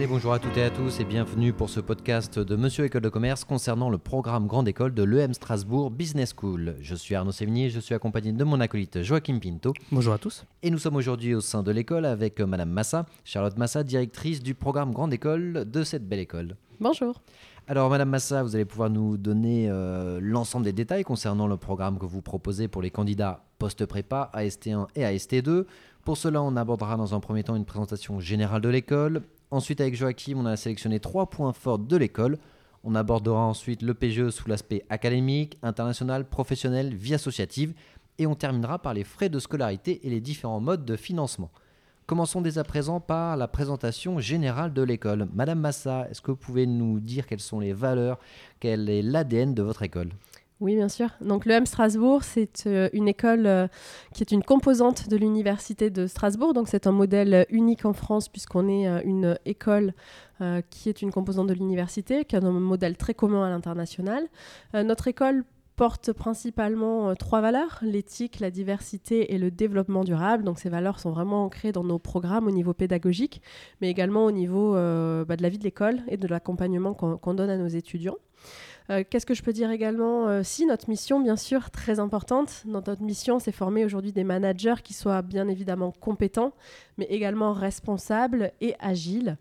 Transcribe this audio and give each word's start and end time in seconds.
Allez, 0.00 0.06
bonjour 0.06 0.32
à 0.32 0.38
toutes 0.38 0.56
et 0.56 0.62
à 0.62 0.70
tous 0.70 0.98
et 0.98 1.04
bienvenue 1.04 1.52
pour 1.52 1.68
ce 1.68 1.78
podcast 1.78 2.38
de 2.38 2.56
Monsieur 2.56 2.86
École 2.86 3.02
de 3.02 3.10
Commerce 3.10 3.44
concernant 3.44 3.90
le 3.90 3.98
programme 3.98 4.46
Grande 4.46 4.66
École 4.66 4.94
de 4.94 5.02
l'EM 5.02 5.34
Strasbourg 5.34 5.90
Business 5.90 6.32
School. 6.34 6.76
Je 6.80 6.94
suis 6.94 7.14
Arnaud 7.14 7.32
Sévigné, 7.32 7.68
je 7.68 7.80
suis 7.80 7.94
accompagné 7.94 8.32
de 8.32 8.42
mon 8.42 8.60
acolyte 8.60 9.02
Joachim 9.02 9.38
Pinto. 9.40 9.74
Bonjour 9.92 10.14
à 10.14 10.18
tous. 10.18 10.46
Et 10.62 10.70
nous 10.70 10.78
sommes 10.78 10.96
aujourd'hui 10.96 11.34
au 11.34 11.42
sein 11.42 11.62
de 11.62 11.70
l'école 11.70 12.06
avec 12.06 12.40
Madame 12.40 12.70
Massa, 12.70 13.04
Charlotte 13.26 13.58
Massa, 13.58 13.84
directrice 13.84 14.42
du 14.42 14.54
programme 14.54 14.94
Grande 14.94 15.12
École 15.12 15.66
de 15.70 15.84
cette 15.84 16.08
belle 16.08 16.20
école. 16.20 16.56
Bonjour. 16.80 17.20
Alors, 17.68 17.90
Madame 17.90 18.08
Massa, 18.08 18.42
vous 18.42 18.54
allez 18.54 18.64
pouvoir 18.64 18.88
nous 18.88 19.18
donner 19.18 19.68
euh, 19.68 20.18
l'ensemble 20.22 20.64
des 20.64 20.72
détails 20.72 21.04
concernant 21.04 21.46
le 21.46 21.58
programme 21.58 21.98
que 21.98 22.06
vous 22.06 22.22
proposez 22.22 22.68
pour 22.68 22.80
les 22.80 22.90
candidats 22.90 23.44
post-prépa, 23.58 24.30
AST1 24.34 24.86
et 24.96 25.02
AST2. 25.02 25.66
Pour 26.06 26.16
cela, 26.16 26.42
on 26.42 26.56
abordera 26.56 26.96
dans 26.96 27.14
un 27.14 27.20
premier 27.20 27.44
temps 27.44 27.54
une 27.54 27.66
présentation 27.66 28.18
générale 28.18 28.62
de 28.62 28.70
l'école, 28.70 29.22
Ensuite, 29.50 29.80
avec 29.80 29.96
Joachim, 29.96 30.36
on 30.36 30.46
a 30.46 30.56
sélectionné 30.56 31.00
trois 31.00 31.28
points 31.28 31.52
forts 31.52 31.80
de 31.80 31.96
l'école. 31.96 32.38
On 32.84 32.94
abordera 32.94 33.40
ensuite 33.40 33.82
le 33.82 33.94
PGE 33.94 34.30
sous 34.30 34.48
l'aspect 34.48 34.84
académique, 34.90 35.58
international, 35.62 36.24
professionnel, 36.24 36.94
vie 36.94 37.14
associative. 37.14 37.74
Et 38.18 38.26
on 38.26 38.36
terminera 38.36 38.78
par 38.78 38.94
les 38.94 39.02
frais 39.02 39.28
de 39.28 39.38
scolarité 39.38 40.06
et 40.06 40.10
les 40.10 40.20
différents 40.20 40.60
modes 40.60 40.84
de 40.84 40.94
financement. 40.94 41.50
Commençons 42.06 42.40
dès 42.40 42.58
à 42.58 42.64
présent 42.64 43.00
par 43.00 43.36
la 43.36 43.48
présentation 43.48 44.18
générale 44.18 44.72
de 44.72 44.82
l'école. 44.82 45.28
Madame 45.32 45.60
Massa, 45.60 46.08
est-ce 46.10 46.20
que 46.20 46.30
vous 46.30 46.36
pouvez 46.36 46.66
nous 46.66 47.00
dire 47.00 47.26
quelles 47.26 47.40
sont 47.40 47.60
les 47.60 47.72
valeurs, 47.72 48.18
quel 48.60 48.88
est 48.88 49.02
l'ADN 49.02 49.54
de 49.54 49.62
votre 49.62 49.82
école? 49.82 50.10
Oui, 50.60 50.76
bien 50.76 50.90
sûr. 50.90 51.08
Donc 51.22 51.46
l'EM 51.46 51.64
Strasbourg, 51.64 52.22
c'est 52.22 52.66
euh, 52.66 52.90
une 52.92 53.08
école 53.08 53.46
euh, 53.46 53.66
qui 54.12 54.22
est 54.22 54.30
une 54.30 54.42
composante 54.42 55.08
de 55.08 55.16
l'Université 55.16 55.88
de 55.88 56.06
Strasbourg. 56.06 56.52
Donc 56.52 56.68
c'est 56.68 56.86
un 56.86 56.92
modèle 56.92 57.46
unique 57.48 57.86
en 57.86 57.94
France 57.94 58.28
puisqu'on 58.28 58.68
est 58.68 58.86
euh, 58.86 59.00
une 59.04 59.38
école 59.46 59.94
qui 60.70 60.88
est 60.88 61.02
une 61.02 61.10
composante 61.10 61.48
de 61.48 61.52
l'université, 61.52 62.24
qui 62.24 62.34
a 62.34 62.38
un 62.38 62.50
modèle 62.50 62.96
très 62.96 63.12
commun 63.12 63.44
à 63.44 63.50
l'international. 63.50 64.26
notre 64.72 65.06
école 65.06 65.44
porte 65.76 66.14
principalement 66.14 67.14
trois 67.14 67.42
valeurs, 67.42 67.78
l'éthique, 67.82 68.40
la 68.40 68.50
diversité 68.50 69.34
et 69.34 69.38
le 69.38 69.50
développement 69.50 70.02
durable. 70.02 70.42
Donc 70.44 70.58
ces 70.58 70.70
valeurs 70.70 70.98
sont 70.98 71.10
vraiment 71.10 71.44
ancrées 71.44 71.72
dans 71.72 71.84
nos 71.84 71.98
programmes 71.98 72.46
au 72.46 72.52
niveau 72.52 72.72
pédagogique, 72.72 73.42
mais 73.82 73.90
également 73.90 74.24
au 74.24 74.30
niveau 74.30 74.72
bah, 74.72 75.36
de 75.36 75.42
la 75.42 75.50
vie 75.50 75.58
de 75.58 75.64
l'école 75.64 76.00
et 76.08 76.16
de 76.16 76.26
l'accompagnement 76.26 76.94
qu'on 76.94 77.34
donne 77.34 77.50
à 77.50 77.58
nos 77.58 77.68
étudiants. 77.68 78.16
Euh, 78.90 79.04
qu'est-ce 79.08 79.26
que 79.26 79.34
je 79.34 79.42
peux 79.42 79.52
dire 79.52 79.70
également 79.70 80.28
euh, 80.28 80.42
Si, 80.42 80.66
notre 80.66 80.88
mission, 80.88 81.20
bien 81.20 81.36
sûr, 81.36 81.70
très 81.70 82.00
importante. 82.00 82.62
notre 82.66 83.00
mission, 83.02 83.38
c'est 83.38 83.52
former 83.52 83.84
aujourd'hui 83.84 84.12
des 84.12 84.24
managers 84.24 84.82
qui 84.82 84.94
soient 84.94 85.22
bien 85.22 85.48
évidemment 85.48 85.92
compétents, 85.92 86.52
mais 86.98 87.06
également 87.08 87.52
responsables 87.52 88.52
et 88.60 88.74
agiles. 88.80 89.36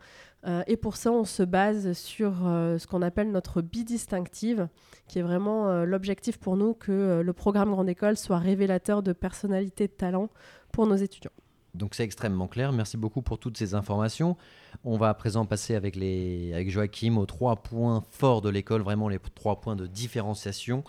Euh, 0.45 0.61
et 0.67 0.77
pour 0.77 0.95
ça, 0.95 1.11
on 1.11 1.25
se 1.25 1.43
base 1.43 1.93
sur 1.93 2.33
ce 2.43 2.85
qu'on 2.85 3.01
appelle 3.01 3.31
notre 3.31 3.61
bidistinctive, 3.61 4.67
qui 5.07 5.19
est 5.19 5.23
vraiment 5.23 5.83
l'objectif 5.83 6.37
pour 6.37 6.55
nous 6.55 6.75
que 6.75 7.21
le 7.21 7.33
programme 7.33 7.71
Grande 7.71 7.89
École 7.89 8.17
soit 8.17 8.37
révélateur 8.37 9.01
de 9.01 9.13
personnalité 9.13 9.87
de 9.87 9.93
talent 9.93 10.29
pour 10.71 10.85
nos 10.85 10.95
étudiants. 10.95 11.31
Donc 11.75 11.95
c'est 11.95 12.03
extrêmement 12.03 12.47
clair. 12.47 12.71
Merci 12.71 12.97
beaucoup 12.97 13.21
pour 13.21 13.37
toutes 13.37 13.57
ces 13.57 13.73
informations. 13.73 14.37
On 14.83 14.97
va 14.97 15.09
à 15.09 15.13
présent 15.13 15.45
passer 15.45 15.75
avec, 15.75 15.97
Joachim 16.69 17.17
aux 17.17 17.25
trois 17.25 17.57
points 17.57 18.03
forts 18.11 18.41
de 18.41 18.49
l'école, 18.49 18.81
vraiment 18.81 19.09
les 19.09 19.19
trois 19.35 19.61
points 19.61 19.75
de 19.75 19.87
différenciation. 19.87 20.83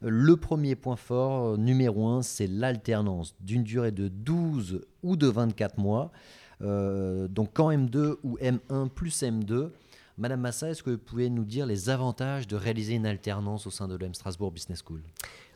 Le 0.00 0.36
premier 0.36 0.76
point 0.76 0.96
fort, 0.96 1.58
numéro 1.58 2.08
un, 2.08 2.22
c'est 2.22 2.46
l'alternance 2.46 3.34
d'une 3.40 3.64
durée 3.64 3.92
de 3.92 4.08
12 4.08 4.82
ou 5.02 5.16
de 5.16 5.26
24 5.26 5.78
mois. 5.78 6.12
Euh, 6.62 7.26
donc 7.28 7.58
en 7.58 7.70
M2 7.70 8.16
ou 8.22 8.36
M1 8.38 8.88
plus 8.88 9.22
M2. 9.22 9.70
Madame 10.18 10.40
Massa, 10.40 10.68
est-ce 10.68 10.82
que 10.82 10.90
vous 10.90 10.98
pouvez 10.98 11.30
nous 11.30 11.44
dire 11.44 11.64
les 11.64 11.88
avantages 11.88 12.46
de 12.46 12.54
réaliser 12.54 12.94
une 12.94 13.06
alternance 13.06 13.66
au 13.66 13.70
sein 13.70 13.88
de 13.88 13.96
l'EM 13.96 14.12
Strasbourg 14.12 14.52
Business 14.52 14.82
School? 14.86 15.00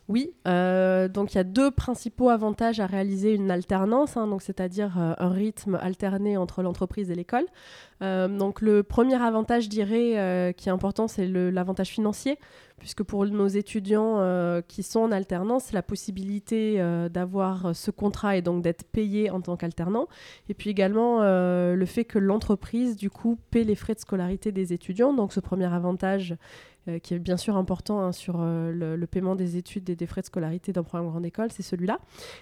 Oui, 0.07 0.35
euh, 0.47 1.07
donc 1.07 1.33
il 1.33 1.37
y 1.37 1.39
a 1.39 1.43
deux 1.43 1.71
principaux 1.71 2.29
avantages 2.29 2.79
à 2.79 2.85
réaliser 2.85 3.33
une 3.33 3.49
alternance, 3.49 4.17
hein, 4.17 4.37
c'est-à-dire 4.39 4.99
euh, 4.99 5.13
un 5.17 5.29
rythme 5.29 5.79
alterné 5.81 6.37
entre 6.37 6.61
l'entreprise 6.61 7.09
et 7.09 7.15
l'école. 7.15 7.45
Euh, 8.03 8.27
donc 8.27 8.61
le 8.61 8.83
premier 8.83 9.15
avantage, 9.15 9.63
je 9.63 9.69
dirais, 9.69 10.53
qui 10.55 10.69
est 10.69 10.71
important, 10.71 11.07
c'est 11.07 11.27
l'avantage 11.27 11.89
financier, 11.89 12.37
puisque 12.77 13.03
pour 13.03 13.25
nos 13.25 13.47
étudiants 13.47 14.61
qui 14.67 14.83
sont 14.83 14.99
en 14.99 15.11
alternance, 15.11 15.71
la 15.71 15.81
possibilité 15.81 16.77
d'avoir 17.09 17.75
ce 17.75 17.89
contrat 17.89 18.37
et 18.37 18.41
donc 18.41 18.61
d'être 18.61 18.83
payé 18.83 19.29
en 19.29 19.41
tant 19.41 19.55
qu'alternant, 19.55 20.07
et 20.49 20.53
puis 20.53 20.69
également 20.69 21.21
le 21.21 21.85
fait 21.85 22.05
que 22.05 22.19
l'entreprise, 22.19 22.95
du 22.95 23.09
coup, 23.09 23.37
paie 23.49 23.63
les 23.63 23.75
frais 23.75 23.95
de 23.95 23.99
scolarité 23.99 24.51
des 24.51 24.73
étudiants. 24.73 25.13
Donc 25.13 25.33
ce 25.33 25.39
premier 25.39 25.73
avantage 25.73 26.35
euh, 26.87 26.99
qui 26.99 27.15
est 27.15 27.19
bien 27.19 27.37
sûr 27.37 27.57
important 27.57 27.99
hein, 27.99 28.11
sur 28.11 28.35
euh, 28.39 28.95
le, 28.95 29.07
paiement 29.07 29.35
des 29.35 29.57
études 29.57 29.89
et 29.89 29.95
des 29.95 30.05
frais 30.05 30.21
de 30.21 30.27
scolarité 30.27 30.71
d'un 30.71 30.83
programme 30.83 31.09
grande 31.09 31.25
école, 31.25 31.51
c'est 31.51 31.63
celui-là. 31.63 31.99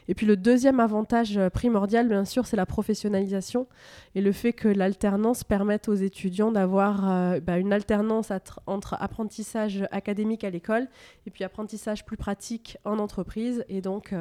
Et 0.10 0.16
puis 0.16 0.26
le 0.26 0.36
deuxième 0.36 0.82
avantage 0.82 1.38
euh, 1.38 1.50
primordial, 1.50 2.10
bien 2.10 2.26
sûr, 2.26 2.46
c'est 2.46 2.58
la 2.58 2.66
professionnalisation 2.66 3.68
et 4.16 4.22
le 4.22 4.34
fait 4.34 4.52
que 4.52 4.68
l'alternance 4.68 5.46
permette 5.46 5.88
aux 5.88 5.94
étudiants 5.94 6.52
d'avoir 6.52 7.40
bah, 7.42 7.58
une 7.58 7.72
alternance 7.72 8.32
entre 8.68 8.96
apprentissage 9.00 9.88
académique 9.92 10.23
à 10.44 10.50
l'école 10.50 10.88
et 11.26 11.32
puis 11.32 11.44
apprentissage 11.44 12.06
plus 12.06 12.18
pratique 12.18 12.78
en 12.86 13.00
entreprise 13.00 13.64
et 13.70 13.82
donc 13.82 14.14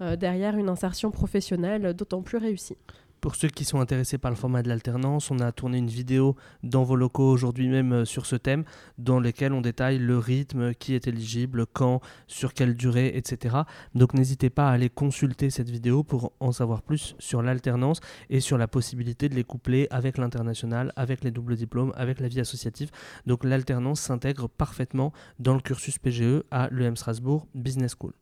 derrière 0.00 0.56
une 0.56 0.68
insertion 0.68 1.10
professionnelle 1.10 1.94
d'autant 1.94 2.22
plus 2.22 2.38
réussie. 2.38 2.76
Pour 3.20 3.34
ceux 3.34 3.48
qui 3.48 3.64
sont 3.64 3.80
intéressés 3.80 4.16
par 4.16 4.30
le 4.30 4.36
format 4.36 4.62
de 4.62 4.68
l'alternance, 4.68 5.32
on 5.32 5.40
a 5.40 5.50
tourné 5.50 5.78
une 5.78 5.88
vidéo 5.88 6.36
dans 6.62 6.84
vos 6.84 6.94
locaux 6.94 7.28
aujourd'hui 7.28 7.68
même 7.68 7.92
euh, 7.92 8.04
sur 8.04 8.26
ce 8.26 8.36
thème, 8.36 8.64
dans 8.96 9.18
lequel 9.18 9.52
on 9.52 9.60
détaille 9.60 9.98
le 9.98 10.18
rythme, 10.18 10.72
qui 10.74 10.94
est 10.94 11.08
éligible, 11.08 11.66
quand, 11.66 12.00
sur 12.28 12.54
quelle 12.54 12.76
durée, 12.76 13.12
etc. 13.16 13.56
Donc 13.96 14.14
n'hésitez 14.14 14.50
pas 14.50 14.68
à 14.68 14.72
aller 14.72 14.88
consulter 14.88 15.50
cette 15.50 15.68
vidéo 15.68 16.04
pour 16.04 16.32
en 16.38 16.52
savoir 16.52 16.82
plus 16.82 17.16
sur 17.18 17.42
l'alternance 17.42 17.98
et 18.30 18.38
sur 18.38 18.56
la 18.56 18.68
possibilité 18.68 19.28
de 19.28 19.34
les 19.34 19.44
coupler 19.44 19.88
avec 19.90 20.16
l'international, 20.16 20.92
avec 20.94 21.24
les 21.24 21.32
doubles 21.32 21.56
diplômes, 21.56 21.92
avec 21.96 22.20
la 22.20 22.28
vie 22.28 22.40
associative. 22.40 22.90
Donc 23.26 23.42
l'alternance 23.42 24.00
s'intègre 24.00 24.48
parfaitement 24.48 25.12
dans 25.40 25.54
le 25.54 25.60
cursus 25.60 25.98
PGE 25.98 26.44
à 26.52 26.68
l'EM 26.70 26.96
Strasbourg 26.96 27.48
Business 27.54 27.96
School. 27.98 28.12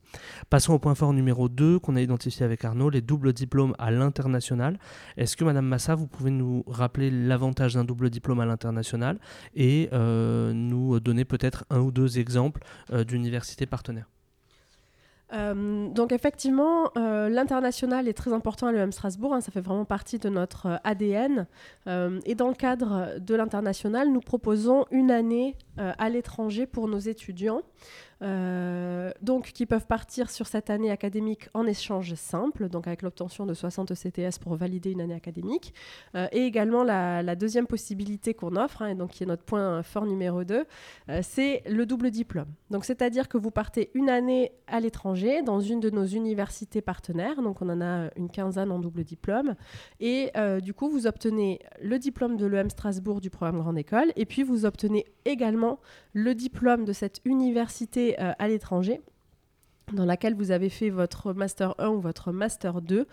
Passons 0.49 0.73
au 0.73 0.79
point 0.79 0.95
fort 0.95 1.13
numéro 1.13 1.49
2 1.49 1.79
qu'on 1.79 1.95
a 1.95 2.01
identifié 2.01 2.45
avec 2.45 2.65
Arnaud, 2.65 2.89
les 2.89 3.01
doubles 3.01 3.33
diplômes 3.33 3.75
à 3.77 3.91
l'international. 3.91 4.79
Est-ce 5.17 5.37
que 5.37 5.43
Madame 5.43 5.65
Massa, 5.65 5.95
vous 5.95 6.07
pouvez 6.07 6.31
nous 6.31 6.63
rappeler 6.67 7.09
l'avantage 7.09 7.73
d'un 7.73 7.83
double 7.83 8.09
diplôme 8.09 8.39
à 8.39 8.45
l'international 8.45 9.19
et 9.55 9.89
euh, 9.93 10.53
nous 10.53 10.99
donner 10.99 11.25
peut-être 11.25 11.65
un 11.69 11.79
ou 11.79 11.91
deux 11.91 12.19
exemples 12.19 12.61
euh, 12.91 13.03
d'universités 13.03 13.65
partenaires? 13.65 14.09
Euh, 15.33 15.89
donc 15.89 16.11
effectivement, 16.11 16.91
l'international 16.95 18.07
est 18.07 18.13
très 18.13 18.33
important 18.33 18.67
à 18.67 18.71
l'EM 18.71 18.91
Strasbourg, 18.91 19.33
hein, 19.33 19.41
ça 19.41 19.51
fait 19.51 19.61
vraiment 19.61 19.85
partie 19.85 20.19
de 20.19 20.29
notre 20.29 20.79
ADN. 20.83 21.47
et 21.87 22.35
dans 22.35 22.47
le 22.47 22.53
cadre 22.53 23.19
de 23.19 23.35
l'international, 23.35 24.11
nous 24.11 24.21
proposons 24.21 24.85
une 24.91 25.11
année 25.11 25.55
à 25.77 26.09
l'étranger 26.09 26.65
pour 26.65 26.87
nos 26.87 26.99
étudiants. 26.99 27.61
Euh, 28.23 29.11
donc 29.21 29.51
qui 29.51 29.67
peuvent 29.67 29.85
partir 29.85 30.31
sur 30.31 30.47
cette 30.47 30.71
année 30.71 30.89
académique 30.89 31.49
en 31.53 31.67
échange 31.67 32.15
simple, 32.15 32.67
donc 32.67 32.87
avec 32.87 33.03
l'obtention 33.03 33.45
de 33.45 33.53
60 33.53 33.93
CTS 33.93 34.39
pour 34.41 34.55
valider 34.55 34.91
une 34.91 35.01
année 35.01 35.13
académique. 35.13 35.73
Euh, 36.15 36.27
et 36.31 36.41
également 36.41 36.83
la, 36.83 37.35
deuxième 37.35 37.67
possibilité 37.67 38.33
qu'on 38.33 38.55
offre, 38.55 38.81
hein, 38.81 38.87
et 38.87 38.95
donc 38.95 39.11
qui 39.11 39.23
est 39.23 39.27
notre 39.27 39.43
point 39.43 39.83
fort 39.83 40.05
numéro 40.05 40.43
2, 40.43 40.65
euh, 41.09 41.19
c'est 41.21 41.61
le 41.67 41.85
double 41.85 42.09
diplôme. 42.09 42.47
Donc 42.71 42.85
c'est-à-dire 42.85 43.27
que 43.27 43.37
vous 43.37 43.51
partez 43.51 43.91
une 43.93 44.09
année 44.09 44.51
à 44.65 44.79
l'étranger 44.79 45.16
dans 45.43 45.59
une 45.59 45.79
de 45.79 45.89
nos 45.89 46.05
universités 46.05 46.81
partenaires, 46.81 47.41
donc 47.41 47.61
on 47.61 47.69
en 47.69 47.81
a 47.81 48.09
une 48.15 48.29
quinzaine 48.29 48.71
en 48.71 48.79
double 48.79 49.03
diplôme, 49.03 49.55
et 49.99 50.31
du 50.61 50.73
coup 50.73 50.89
vous 50.89 51.07
obtenez 51.07 51.59
le 51.81 51.99
diplôme 51.99 52.37
de 52.37 52.45
l'EM 52.45 52.69
Strasbourg 52.69 53.21
du 53.21 53.29
programme 53.29 53.59
Grande 53.59 53.77
École, 53.77 54.11
et 54.15 54.25
puis 54.25 54.43
vous 54.43 54.65
obtenez 54.65 55.05
également 55.25 55.79
le 56.13 56.35
diplôme 56.35 56.85
de 56.85 56.93
cette 56.93 57.21
université 57.25 58.19
euh, 58.19 58.33
à 58.39 58.47
l'étranger 58.47 59.01
dans 59.93 60.03
laquelle 60.03 60.35
vous 60.35 60.51
avez 60.51 60.67
fait 60.67 60.89
votre 60.89 61.31
Master 61.31 61.73
1 61.77 61.87
ou 61.89 62.01
votre 62.01 62.33
Master 62.33 62.81
2. 62.81 63.07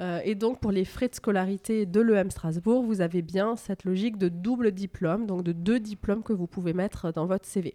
Euh, 0.00 0.20
et 0.24 0.34
donc, 0.34 0.60
pour 0.60 0.72
les 0.72 0.84
frais 0.84 1.08
de 1.08 1.14
scolarité 1.14 1.86
de 1.86 2.00
l'EM 2.00 2.30
Strasbourg, 2.30 2.82
vous 2.82 3.00
avez 3.00 3.22
bien 3.22 3.56
cette 3.56 3.84
logique 3.84 4.16
de 4.16 4.28
double 4.28 4.72
diplôme, 4.72 5.26
donc 5.26 5.42
de 5.42 5.52
deux 5.52 5.80
diplômes 5.80 6.22
que 6.22 6.32
vous 6.32 6.46
pouvez 6.46 6.72
mettre 6.72 7.12
dans 7.12 7.26
votre 7.26 7.46
CV. 7.46 7.74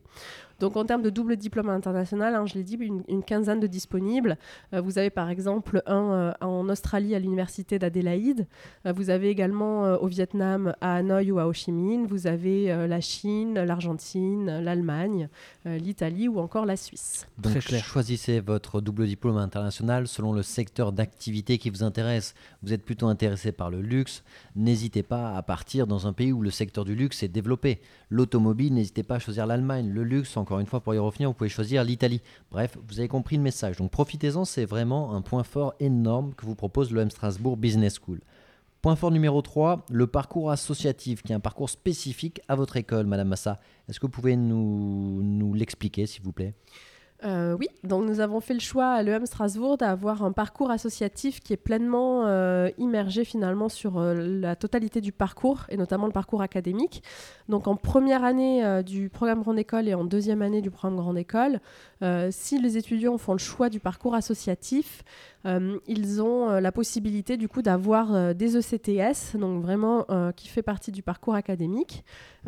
Donc 0.60 0.78
en 0.78 0.86
termes 0.86 1.02
de 1.02 1.10
double 1.10 1.36
diplôme 1.36 1.68
international, 1.70 2.34
hein, 2.34 2.46
je 2.46 2.54
l'ai 2.54 2.64
dit, 2.64 2.76
une, 2.76 3.24
quinzaine 3.24 3.60
de 3.60 3.68
disponibles. 3.68 4.38
Euh, 4.74 4.80
vous 4.80 4.98
avez 4.98 5.10
par 5.10 5.30
exemple 5.30 5.82
un 5.86 6.34
en 6.40 6.70
Australie 6.70 7.14
à 7.14 7.20
l'université 7.20 7.78
d'Adélaïde. 7.78 8.48
vous 8.86 9.10
avez 9.10 9.30
également 9.30 9.84
au 9.96 10.08
Vietnam 10.08 10.74
à 10.80 10.96
Hanoï 10.96 11.32
ou 11.32 11.40
à 11.40 11.48
Ho 11.48 11.54
Chi 11.54 11.72
Minh. 11.72 12.08
Vous 12.08 12.28
avez 12.28 12.88
la 12.88 13.02
Chine, 13.02 13.56
l'Argentine, 13.56 14.60
l'Allemagne, 14.60 15.28
l'Italie 15.66 16.28
ou 16.28 16.40
encore 16.40 16.66
la 16.66 16.78
Suisse. 16.78 17.28
Donc 17.38 17.54
Très 17.54 17.62
clair. 17.62 17.84
choisissez 17.84 18.40
votre 18.40 18.80
double 18.80 19.08
diplôme 19.08 19.38
international 19.38 20.08
selon 20.08 20.32
le 20.32 20.42
secteur 20.42 20.94
d'activité 20.94 21.58
qui 21.58 21.70
vous 21.70 21.84
intéresse. 21.84 22.15
Vous 22.64 22.74
êtes 22.74 22.84
plutôt 22.84 23.08
intéressé 23.08 23.52
par 23.52 23.70
le 23.70 23.82
luxe, 23.82 24.24
n'hésitez 24.56 25.04
pas 25.04 25.36
à 25.36 25.42
partir 25.42 25.88
dans 25.88 26.08
un 26.08 26.14
pays 26.14 26.32
où 26.32 26.42
le 26.42 26.52
secteur 26.52 26.86
du 26.86 26.96
luxe 26.96 27.24
est 27.24 27.28
développé. 27.28 27.82
L'automobile, 28.10 28.74
n'hésitez 28.74 29.04
pas 29.04 29.16
à 29.16 29.20
choisir 29.20 29.46
l'Allemagne. 29.46 29.90
Le 29.90 30.04
luxe, 30.04 30.38
encore 30.38 30.60
une 30.60 30.66
fois, 30.66 30.82
pour 30.82 30.94
y 30.94 30.98
revenir, 30.98 31.30
vous 31.30 31.34
pouvez 31.34 31.50
choisir 31.50 31.84
l'Italie. 31.84 32.22
Bref, 32.52 32.78
vous 32.88 33.00
avez 33.00 33.08
compris 33.08 33.38
le 33.38 33.44
message. 33.44 33.78
Donc 33.78 33.92
profitez-en, 33.92 34.46
c'est 34.46 34.66
vraiment 34.66 35.14
un 35.16 35.22
point 35.22 35.44
fort 35.44 35.74
énorme 35.80 36.34
que 36.34 36.46
vous 36.46 36.56
propose 36.56 36.92
l'OM 36.92 37.10
Strasbourg 37.10 37.58
Business 37.58 38.00
School. 38.04 38.22
Point 38.82 38.96
fort 38.96 39.10
numéro 39.10 39.42
3, 39.42 39.86
le 39.90 40.06
parcours 40.06 40.52
associatif, 40.52 41.24
qui 41.24 41.32
est 41.32 41.36
un 41.36 41.40
parcours 41.40 41.72
spécifique 41.72 42.42
à 42.48 42.56
votre 42.56 42.78
école, 42.78 43.08
Madame 43.08 43.30
Massa. 43.30 43.60
Est-ce 43.90 44.00
que 44.00 44.06
vous 44.06 44.12
pouvez 44.12 44.36
nous, 44.36 45.24
nous 45.24 45.56
l'expliquer, 45.56 46.06
s'il 46.06 46.22
vous 46.22 46.32
plaît? 46.32 46.54
Euh, 47.26 47.58
oui, 47.60 47.68
donc 47.84 48.06
nous 48.06 48.20
avons 48.20 48.40
fait 48.40 48.54
le 48.54 48.60
choix 48.60 48.90
à 48.90 49.02
l'EM 49.02 49.26
Strasbourg 49.26 49.78
d'avoir 49.78 50.24
un 50.24 50.32
parcours 50.32 50.70
associatif 50.70 51.40
qui 51.40 51.54
est 51.54 51.58
pleinement 51.58 52.28
euh, 52.28 52.70
immergé 52.78 53.26
finalement 53.26 53.68
sur 53.68 53.98
euh, 53.98 54.14
la 54.14 54.56
totalité 54.56 55.02
du 55.02 55.12
parcours 55.12 55.66
et 55.70 55.78
notamment 55.78 56.06
le 56.06 56.12
parcours 56.12 56.44
académique. 56.44 57.02
Donc 57.50 57.68
en 57.68 57.76
première 57.76 58.24
année 58.24 58.84
du 58.84 59.10
programme 59.10 59.42
Grande 59.42 59.58
École 59.58 59.88
et 59.88 59.96
en 59.96 60.04
deuxième 60.04 60.42
année 60.42 60.62
du 60.62 60.70
programme 60.70 60.98
Grande 60.98 61.18
École, 61.18 61.60
si 62.32 62.60
les 62.60 62.78
étudiants 62.78 63.18
font 63.18 63.34
le 63.34 63.40
choix 63.40 63.70
du 63.70 63.80
parcours 63.80 64.16
associatif, 64.16 65.04
ils 65.46 66.22
ont 66.24 66.50
la 66.60 66.72
possibilité 66.72 67.38
du 67.38 67.48
coup 67.48 67.62
d'avoir 67.62 68.34
des 68.34 68.58
ECTS, 68.58 69.38
donc 69.38 69.62
vraiment 69.62 70.06
qui 70.36 70.48
fait 70.48 70.64
partie 70.64 70.92
du 70.92 71.04
parcours 71.04 71.36
académique. 71.36 72.04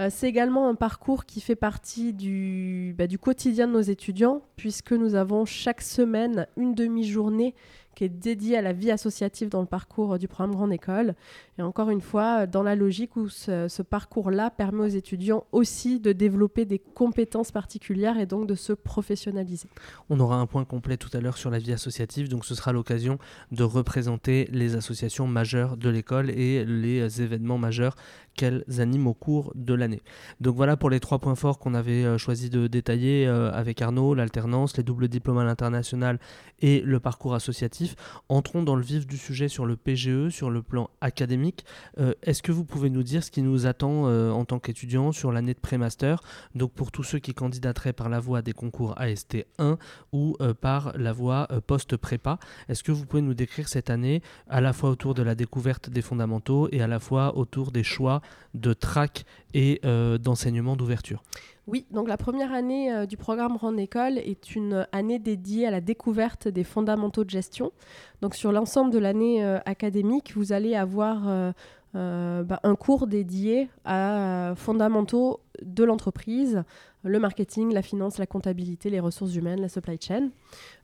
C'est 0.10 0.28
également 0.28 0.68
un 0.68 0.76
parcours 0.76 1.26
qui 1.26 1.42
fait 1.42 1.56
partie 1.56 2.14
du, 2.14 2.96
bah, 2.98 3.06
du 3.06 3.20
quotidien 3.20 3.68
de 3.68 3.74
nos 3.74 3.82
étudiants, 3.82 4.42
puisque 4.58 4.92
nous 4.92 5.16
avons 5.16 5.46
chaque 5.46 5.82
semaine 5.82 6.48
une 6.58 6.74
demi-journée 6.74 7.56
qui 7.98 8.04
est 8.04 8.10
dédiée 8.10 8.58
à 8.58 8.62
la 8.62 8.74
vie 8.74 8.92
associative 8.92 9.50
dans 9.50 9.62
le 9.62 9.66
parcours 9.66 10.20
du 10.20 10.28
programme 10.28 10.54
Grande 10.54 10.72
École. 10.72 11.16
Et 11.58 11.64
encore 11.64 11.90
une 11.90 12.02
fois, 12.02 12.46
dans 12.46 12.62
la 12.62 12.76
logique 12.76 13.16
où 13.16 13.28
ce, 13.28 13.82
parcours-là 13.82 14.52
permet 14.52 14.84
aux 14.84 14.96
étudiants 14.96 15.46
aussi 15.52 16.00
de 16.00 16.12
développer 16.12 16.66
des 16.66 16.78
compétences 16.78 17.52
particulières 17.52 18.20
et 18.20 18.28
donc 18.28 18.46
de 18.46 18.54
se 18.54 18.74
professionnaliser. 18.74 19.68
On 20.12 20.20
aura 20.20 20.36
un 20.36 20.46
point 20.46 20.64
complet 20.64 20.98
tout 20.98 21.10
à 21.18 21.22
l'heure 21.22 21.38
sur 21.38 21.50
la 21.50 21.58
vie 21.58 21.74
associative, 21.74 22.30
donc 22.30 22.46
ce 22.46 22.54
sera 22.54 22.72
l'occasion 22.72 23.18
de 23.52 23.64
représenter 23.64 24.48
les 24.52 24.76
associations 24.76 25.26
majeures 25.26 25.76
de 25.76 25.90
l'école 25.90 26.30
et 26.30 26.66
les 26.66 27.22
événements 27.24 27.58
majeurs 27.58 27.96
qu'elles 28.36 28.64
animent 28.78 29.08
au 29.08 29.14
cours 29.16 29.52
de 29.56 29.74
l'année. 29.74 30.02
Donc 30.40 30.56
voilà 30.56 30.78
pour 30.78 30.92
les 30.92 31.00
trois 31.00 31.18
points 31.18 31.36
forts 31.36 31.58
qu'on 31.58 31.74
avait 31.74 32.06
euh, 32.06 32.20
choisi 32.20 32.52
de 32.52 32.68
détailler 32.68 33.28
euh, 33.28 33.52
avec 33.52 33.82
Arnaud, 33.82 34.14
l'alternance, 34.14 34.78
les 34.78 34.84
doubles 34.84 35.08
diplômes 35.08 35.40
à 35.40 35.44
l'international 35.44 36.20
et 36.60 36.82
le 36.82 37.00
parcours 37.00 37.34
associatif. 37.34 37.87
Entrons 38.30 38.64
dans 38.64 38.76
le 38.76 38.84
vif 38.84 39.08
du 39.08 39.18
sujet 39.18 39.48
sur 39.48 39.66
le 39.66 39.76
PGE, 39.76 40.30
sur 40.30 40.50
le 40.50 40.62
plan 40.62 40.90
académique. 41.02 41.66
Euh, 42.00 42.14
est-ce 42.24 42.42
que 42.42 42.52
vous 42.52 42.66
pouvez 42.66 42.90
nous 42.90 43.04
dire 43.04 43.24
ce 43.24 43.32
qui 43.32 43.42
nous 43.42 43.66
attend 43.66 43.88
en 44.08 44.46
tant 44.46 44.60
qu'étudiants 44.60 45.12
sur 45.12 45.32
l'année 45.32 45.54
de 45.54 45.60
pré-master? 45.60 46.22
Donc 46.56 46.74
pour 46.74 46.92
tous 46.92 47.04
ceux 47.04 47.20
qui 47.20 47.34
candidateraient 47.34 47.94
par 47.94 48.10
la 48.10 48.20
voie 48.20 48.42
des 48.42 48.54
concours 48.54 48.94
AST 48.98 49.46
1 49.60 49.78
ou 50.12 50.36
par 50.62 50.94
la 50.98 51.14
voie 51.14 51.48
post-prépa, 51.68 52.40
est-ce 52.70 52.84
que 52.84 52.92
vous 52.92 53.06
pouvez 53.06 53.22
nous 53.22 53.34
décrire 53.34 53.68
cette 53.68 53.90
année 53.90 54.22
à 54.50 54.62
la 54.62 54.74
fois 54.74 54.90
autour 54.90 55.14
de 55.14 55.24
la 55.24 55.36
découverte 55.36 55.90
des 55.90 56.02
fondamentaux 56.02 56.68
et 56.72 56.82
à 56.82 56.88
la 56.88 57.00
fois 57.00 57.38
autour 57.38 57.72
des 57.72 57.84
choix 57.84 58.22
de 58.54 58.74
track 58.74 59.26
et 59.54 59.80
euh, 59.86 60.18
d'enseignement 60.18 60.76
d'ouverture? 60.76 61.24
Oui, 61.68 61.86
donc 61.92 62.08
la 62.08 62.16
première 62.16 62.54
année 62.54 62.94
euh, 62.94 63.06
du 63.06 63.18
programme 63.18 63.58
Rendre 63.58 63.80
École 63.80 64.18
est 64.20 64.56
une 64.56 64.88
année 64.94 65.20
dédiée 65.20 65.68
à 65.68 65.72
la 65.72 65.82
découverte 65.82 66.48
des 66.48 66.64
fondamentaux 66.64 67.26
de 67.26 67.30
gestion. 67.30 67.74
Donc 68.22 68.36
sur 68.36 68.54
l'ensemble 68.54 68.92
de 68.92 69.00
l'année 69.00 69.44
euh, 69.44 69.60
académique, 69.66 70.32
vous 70.36 70.54
allez 70.54 70.76
avoir 70.76 71.54
bah, 71.94 72.60
un 72.62 72.76
cours 72.76 73.08
dédié 73.08 73.70
à 73.84 74.54
fondamentaux 74.56 75.40
de 75.64 75.84
l'entreprise, 75.84 76.64
le 77.04 77.20
marketing, 77.20 77.74
la 77.74 77.82
finance, 77.82 78.18
la 78.18 78.26
comptabilité, 78.26 78.90
les 78.90 79.00
ressources 79.00 79.36
humaines, 79.36 79.62
la 79.62 79.70
supply 79.70 79.98
chain. 80.00 80.30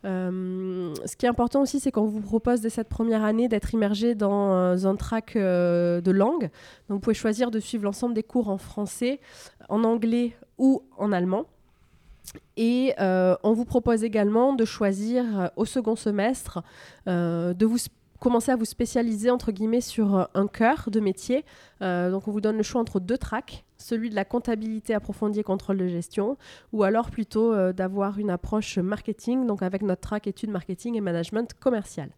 Euh, 0.06 0.94
ce 1.06 1.16
qui 1.16 1.26
est 1.26 1.30
important 1.30 1.62
aussi, 1.62 1.80
c'est 1.80 1.92
qu'on 1.92 2.06
vous 2.06 2.22
propose 2.22 2.62
dès 2.62 2.70
cette 2.70 2.90
première 2.90 3.24
année 3.24 3.48
d'être 3.48 3.74
immergé 3.74 4.16
dans 4.16 4.54
euh, 4.54 4.86
un 4.86 4.96
track 4.96 5.36
euh, 5.36 6.02
de 6.02 6.12
langue. 6.12 6.50
Donc 6.88 6.98
vous 6.98 7.00
pouvez 7.00 7.14
choisir 7.14 7.52
de 7.52 7.60
suivre 7.60 7.84
l'ensemble 7.84 8.14
des 8.14 8.24
cours 8.24 8.50
en 8.50 8.58
français, 8.58 9.20
en 9.70 9.84
anglais 9.84 10.34
ou 10.64 10.82
en 10.98 11.12
allemand. 11.12 11.46
Et 12.56 12.94
on 12.98 13.54
vous 13.54 13.66
propose 13.66 14.04
également 14.04 14.54
de 14.54 14.64
choisir 14.64 15.52
au 15.58 15.66
second 15.66 15.98
semestre 15.98 16.64
de 17.06 17.66
vous 17.66 17.78
commencer 18.22 18.54
à 18.54 18.56
vous 18.56 18.64
spécialiser 18.64 19.30
entre 19.30 19.52
guillemets 19.52 19.82
sur 19.82 20.30
un 20.34 20.48
cœur 20.48 20.90
de 20.90 21.02
métier. 21.02 21.44
donc 21.82 22.28
on 22.28 22.32
vous 22.32 22.40
donne 22.40 22.56
le 22.56 22.64
choix 22.64 22.80
entre 22.80 23.02
deux 23.02 23.18
tracks 23.18 23.66
celui 23.84 24.10
de 24.10 24.16
la 24.16 24.26
comptabilité 24.26 24.94
approfondie 24.94 25.42
et 25.42 25.44
contrôle 25.44 25.78
de 25.78 25.88
gestion, 25.88 26.38
ou 26.72 26.84
alors 26.84 27.12
plutôt 27.12 27.54
euh, 27.54 27.74
d'avoir 27.74 28.18
une 28.18 28.30
approche 28.30 28.78
marketing, 28.78 29.46
donc 29.46 29.62
avec 29.62 29.82
notre 29.82 30.02
track 30.02 30.28
études 30.28 30.50
marketing 30.50 30.96
et 30.96 31.02
management 31.02 31.54
commercial. 31.60 32.10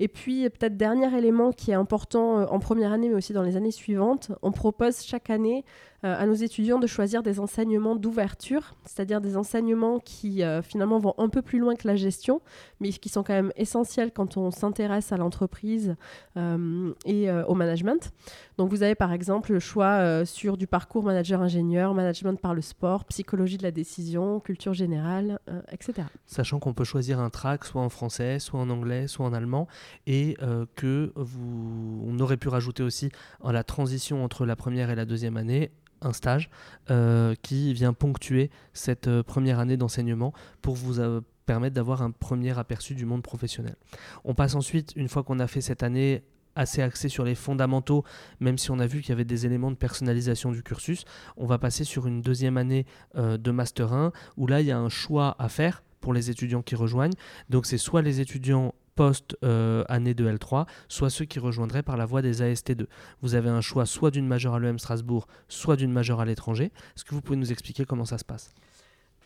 Et 0.00 0.08
puis 0.08 0.48
peut-être 0.50 0.76
dernier 0.76 1.16
élément 1.16 1.50
qui 1.50 1.70
est 1.70 1.74
important 1.74 2.40
euh, 2.40 2.46
en 2.46 2.58
première 2.58 2.92
année, 2.92 3.08
mais 3.08 3.14
aussi 3.14 3.32
dans 3.32 3.42
les 3.42 3.56
années 3.56 3.70
suivantes, 3.70 4.32
on 4.42 4.52
propose 4.52 5.02
chaque 5.02 5.30
année 5.30 5.64
euh, 6.04 6.14
à 6.16 6.26
nos 6.26 6.34
étudiants 6.34 6.78
de 6.78 6.86
choisir 6.86 7.22
des 7.22 7.40
enseignements 7.40 7.96
d'ouverture, 7.96 8.74
c'est-à-dire 8.84 9.20
des 9.20 9.36
enseignements 9.36 9.98
qui 9.98 10.42
finalement 10.62 10.98
vont 10.98 11.14
un 11.18 11.28
peu 11.28 11.42
plus 11.42 11.58
loin 11.58 11.74
que 11.74 11.86
la 11.88 11.96
gestion, 11.96 12.40
mais 12.80 12.90
qui 12.90 13.08
sont 13.08 13.22
quand 13.22 13.32
même 13.32 13.52
essentiels 13.56 14.12
quand 14.12 14.36
on 14.36 14.50
s'intéresse 14.50 15.10
à 15.10 15.16
l'entreprise 15.16 15.96
et 16.36 17.30
au 17.30 17.54
management. 17.54 18.12
Donc 18.58 18.70
vous 18.70 18.82
avez 18.82 18.96
par 18.96 19.12
exemple 19.12 19.52
le 19.52 19.60
choix 19.60 20.24
sur 20.26 20.56
du 20.56 20.66
parcours 20.66 21.04
manager-ingénieur, 21.04 21.94
management 21.94 22.40
par 22.40 22.54
le 22.54 22.60
sport, 22.60 23.04
psychologie 23.04 23.56
de 23.56 23.62
la 23.62 23.70
décision, 23.70 24.40
culture 24.40 24.74
générale, 24.74 25.38
euh, 25.48 25.60
etc. 25.70 26.08
Sachant 26.26 26.58
qu'on 26.58 26.74
peut 26.74 26.84
choisir 26.84 27.20
un 27.20 27.30
track 27.30 27.64
soit 27.64 27.82
en 27.82 27.88
français, 27.88 28.38
soit 28.38 28.60
en 28.60 28.70
anglais, 28.70 29.06
soit 29.06 29.26
en 29.26 29.32
allemand, 29.32 29.68
et 30.06 30.36
euh, 30.42 30.66
que 30.76 31.12
vous, 31.16 32.02
on 32.06 32.18
aurait 32.18 32.36
pu 32.36 32.48
rajouter 32.48 32.82
aussi 32.82 33.10
en 33.40 33.52
la 33.52 33.64
transition 33.64 34.24
entre 34.24 34.46
la 34.46 34.56
première 34.56 34.90
et 34.90 34.94
la 34.94 35.04
deuxième 35.04 35.36
année 35.36 35.70
un 36.00 36.12
stage 36.12 36.48
euh, 36.90 37.34
qui 37.42 37.72
vient 37.74 37.92
ponctuer 37.92 38.50
cette 38.72 39.22
première 39.22 39.58
année 39.58 39.76
d'enseignement 39.76 40.32
pour 40.62 40.74
vous 40.74 41.00
permettre 41.44 41.74
d'avoir 41.74 42.02
un 42.02 42.10
premier 42.10 42.56
aperçu 42.58 42.94
du 42.94 43.04
monde 43.04 43.22
professionnel. 43.22 43.74
On 44.24 44.34
passe 44.34 44.54
ensuite, 44.54 44.92
une 44.94 45.08
fois 45.08 45.24
qu'on 45.24 45.40
a 45.40 45.46
fait 45.46 45.60
cette 45.60 45.82
année 45.82 46.22
assez 46.58 46.82
axé 46.82 47.08
sur 47.08 47.24
les 47.24 47.34
fondamentaux, 47.34 48.04
même 48.40 48.58
si 48.58 48.70
on 48.70 48.78
a 48.78 48.86
vu 48.86 49.00
qu'il 49.00 49.10
y 49.10 49.12
avait 49.12 49.24
des 49.24 49.46
éléments 49.46 49.70
de 49.70 49.76
personnalisation 49.76 50.52
du 50.52 50.62
cursus. 50.62 51.04
On 51.36 51.46
va 51.46 51.58
passer 51.58 51.84
sur 51.84 52.06
une 52.06 52.20
deuxième 52.20 52.56
année 52.56 52.84
euh, 53.16 53.38
de 53.38 53.50
Master 53.50 53.92
1, 53.92 54.12
où 54.36 54.46
là, 54.46 54.60
il 54.60 54.66
y 54.66 54.72
a 54.72 54.78
un 54.78 54.88
choix 54.88 55.36
à 55.38 55.48
faire 55.48 55.82
pour 56.00 56.12
les 56.12 56.30
étudiants 56.30 56.62
qui 56.62 56.74
rejoignent. 56.74 57.14
Donc 57.48 57.66
c'est 57.66 57.78
soit 57.78 58.02
les 58.02 58.20
étudiants 58.20 58.74
post 58.94 59.36
euh, 59.44 59.84
de 59.84 60.28
L3, 60.28 60.66
soit 60.88 61.08
ceux 61.08 61.24
qui 61.24 61.38
rejoindraient 61.38 61.84
par 61.84 61.96
la 61.96 62.04
voie 62.04 62.20
des 62.20 62.42
AST2. 62.42 62.86
Vous 63.22 63.36
avez 63.36 63.48
un 63.48 63.60
choix 63.60 63.86
soit 63.86 64.10
d'une 64.10 64.26
majeure 64.26 64.54
à 64.54 64.58
l'EM 64.58 64.80
Strasbourg, 64.80 65.28
soit 65.46 65.76
d'une 65.76 65.92
majeure 65.92 66.18
à 66.18 66.24
l'étranger. 66.24 66.72
Est-ce 66.96 67.04
que 67.04 67.14
vous 67.14 67.20
pouvez 67.20 67.38
nous 67.38 67.52
expliquer 67.52 67.84
comment 67.84 68.04
ça 68.04 68.18
se 68.18 68.24
passe? 68.24 68.52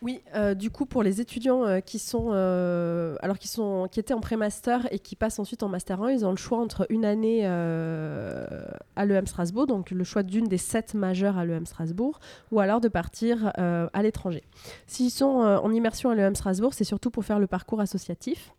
Oui, 0.03 0.21
euh, 0.35 0.55
du 0.55 0.69
coup, 0.71 0.85
pour 0.85 1.05
les 1.05 1.21
étudiants 1.21 1.65
euh, 1.65 1.79
qui 1.79 2.01
sont, 2.01 2.31
euh, 2.33 3.15
alors 3.21 3.39
qui 3.39 3.47
sont, 3.47 3.87
qui 3.89 4.01
étaient 4.01 4.15
en 4.15 4.21
pré-master 4.21 4.89
et 4.93 4.99
qui 4.99 5.15
passent 5.15 5.39
ensuite 5.39 5.63
en 5.63 5.69
master 5.69 6.03
1, 6.03 6.11
ils 6.11 6.27
ont 6.27 6.33
le 6.33 6.37
choix 6.37 6.59
entre 6.59 6.87
une 6.91 7.05
année 7.05 7.47
à 7.47 9.07
l'EM 9.07 9.27
Strasbourg, 9.29 9.69
donc 9.69 9.93
le 9.93 10.03
choix 10.03 10.25
d'une 10.25 10.49
des 10.49 10.59
sept 10.59 10.95
majeures 10.95 11.39
à 11.39 11.45
l'EM 11.45 11.67
Strasbourg, 11.67 12.19
ou 12.51 12.59
alors 12.59 12.81
de 12.81 12.89
partir 12.89 13.53
à 13.57 14.03
l'étranger. 14.03 14.43
S'ils 14.89 15.11
sont 15.11 15.25
en 15.25 15.73
immersion 15.73 16.11
à 16.11 16.17
l'EM 16.17 16.35
Strasbourg, 16.35 16.75
c'est 16.75 16.85
surtout 16.85 17.11
pour 17.11 17.25
faire 17.25 17.39
le 17.39 17.47
parcours 17.47 17.81
associatif, 17.81 18.53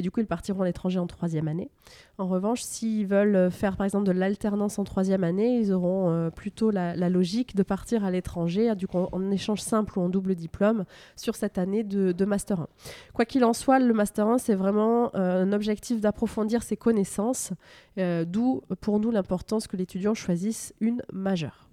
et 0.00 0.02
du 0.02 0.10
coup, 0.10 0.20
ils 0.20 0.26
partiront 0.26 0.62
à 0.62 0.64
l'étranger 0.64 0.98
en 0.98 1.06
troisième 1.06 1.46
année. 1.46 1.70
En 2.18 2.26
revanche, 2.26 2.62
s'ils 2.62 3.06
veulent 3.06 3.50
faire 3.50 3.76
par 3.76 3.84
exemple 3.84 4.06
de 4.06 4.12
l'alternance 4.12 4.78
en 4.78 4.84
troisième 4.84 5.24
année, 5.24 5.58
ils 5.58 5.72
auront 5.72 6.30
plutôt 6.34 6.70
la, 6.70 6.94
logique 7.08 7.54
de 7.54 7.62
partir 7.62 8.04
à 8.04 8.10
l'étranger, 8.10 8.70
coup, 8.88 8.98
en 8.98 9.30
échange 9.30 9.60
simple 9.60 9.98
ou 9.98 10.02
en 10.02 10.08
double 10.08 10.34
diplôme 10.34 10.84
sur 11.16 11.34
cette 11.34 11.58
année 11.58 11.84
de, 11.84 12.24
Master 12.24 12.60
1. 12.60 12.68
Quoi 13.14 13.24
qu'il 13.24 13.44
en 13.44 13.52
soit, 13.52 13.78
le 13.78 13.92
Master 13.92 14.26
1, 14.26 14.38
c'est 14.38 14.54
vraiment 14.54 15.10
euh, 15.14 15.44
un 15.44 15.52
objectif 15.52 16.00
d'approfondir 16.00 16.62
ses 16.62 16.76
connaissances, 16.76 17.52
euh, 17.98 18.24
d'où 18.24 18.62
pour 18.80 19.00
nous 19.00 19.10
l'importance 19.10 19.66
que 19.66 19.76
l'étudiant 19.76 20.14
choisisse 20.14 20.74
une 20.80 21.02
majeure. 21.12 21.69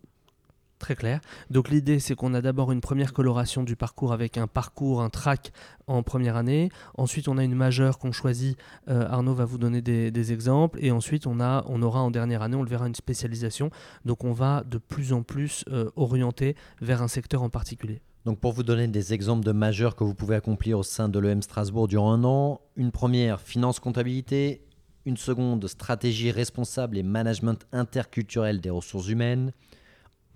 Très 0.80 0.96
clair. 0.96 1.22
Donc 1.50 1.70
l'idée, 1.70 2.00
c'est 2.00 2.16
qu'on 2.16 2.36
a 2.36 2.42
d'abord 2.42 2.72
une 2.72 2.82
première 2.82 3.12
coloration 3.12 3.64
du 3.64 3.76
parcours 3.76 4.14
avec 4.14 4.38
un 4.38 4.46
parcours, 4.46 5.02
un 5.02 5.10
track 5.10 5.52
en 5.88 6.04
première 6.04 6.36
année. 6.36 6.70
Ensuite, 6.98 7.28
on 7.28 7.38
a 7.40 7.44
une 7.44 7.56
majeure 7.56 7.98
qu'on 7.98 8.12
choisit. 8.12 8.58
Euh, 8.88 9.08
Arnaud 9.10 9.34
va 9.34 9.46
vous 9.46 9.58
donner 9.58 9.82
des, 9.82 10.32
exemples. 10.32 10.78
Et 10.82 10.92
ensuite, 10.92 11.26
on, 11.26 11.40
a, 11.40 11.64
on 11.68 11.82
aura 11.82 12.02
en 12.02 12.12
dernière 12.12 12.44
année, 12.44 12.56
on 12.56 12.64
le 12.64 12.70
verra, 12.70 12.88
une 12.88 12.96
spécialisation. 12.96 13.72
Donc 14.06 14.24
on 14.24 14.34
va 14.34 14.64
de 14.66 14.78
plus 14.78 15.14
en 15.14 15.24
plus 15.24 15.64
euh, 15.72 15.90
orienter 15.96 16.56
vers 16.82 17.02
un 17.02 17.08
secteur 17.08 17.42
en 17.42 17.50
particulier. 17.50 18.02
Donc 18.26 18.40
pour 18.40 18.52
vous 18.52 18.64
donner 18.64 18.88
des 18.88 19.14
exemples 19.14 19.46
de 19.46 19.54
majeurs 19.54 19.96
que 19.96 20.04
vous 20.04 20.14
pouvez 20.14 20.36
accomplir 20.36 20.78
au 20.78 20.84
sein 20.84 21.08
de 21.08 21.18
l'EM 21.18 21.42
Strasbourg 21.42 21.88
durant 21.88 22.12
un 22.12 22.24
an, 22.26 22.62
une 22.76 22.92
première, 22.92 23.40
finance 23.40 23.80
comptabilité, 23.80 24.66
une 25.06 25.16
seconde, 25.16 25.66
stratégie 25.68 26.32
responsable 26.32 26.98
et 26.98 27.04
management 27.04 27.66
interculturel 27.72 28.60
des 28.60 28.70
ressources 28.70 29.08
humaines, 29.08 29.54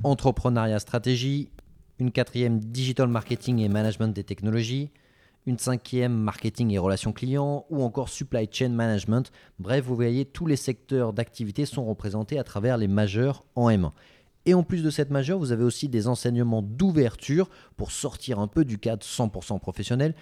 entrepreneuriat 0.03 0.79
stratégie, 0.79 1.50
une 2.00 2.12
quatrième 2.12 2.60
digital 2.60 3.08
marketing 3.08 3.60
et 3.60 3.70
management 3.70 4.08
des 4.10 4.24
technologies, 4.24 4.89
une 5.46 5.58
cinquième 5.58 6.13
marketing 6.13 6.72
et 6.72 6.77
relations 6.77 7.13
clients 7.13 7.65
ou 7.70 7.84
encore 7.84 8.10
supply 8.10 8.48
chain 8.51 8.70
management. 8.70 9.31
Bref, 9.60 9.86
vous 9.86 9.96
voyez, 9.96 10.25
tous 10.25 10.46
les 10.46 10.55
secteurs 10.55 11.13
d'activité 11.13 11.65
sont 11.65 11.86
représentés 11.86 12.39
à 12.39 12.43
travers 12.43 12.77
les 12.77 12.88
majeurs 12.88 13.43
en 13.55 13.70
M1. 13.70 13.91
Et 14.46 14.53
en 14.53 14.63
plus 14.63 14.84
de 14.84 14.89
cette 14.89 15.12
majeure, 15.12 15.38
vous 15.38 15.51
avez 15.51 15.63
aussi 15.63 15.88
des 15.88 16.08
enseignements 16.08 16.63
d'ouverture 16.63 17.50
pour 17.77 17.91
sortir 17.91 18.39
un 18.39 18.48
peu 18.48 18.65
du 18.65 18.79
cadre 18.79 19.03
100% 19.03 19.60
professionnel 19.60 20.15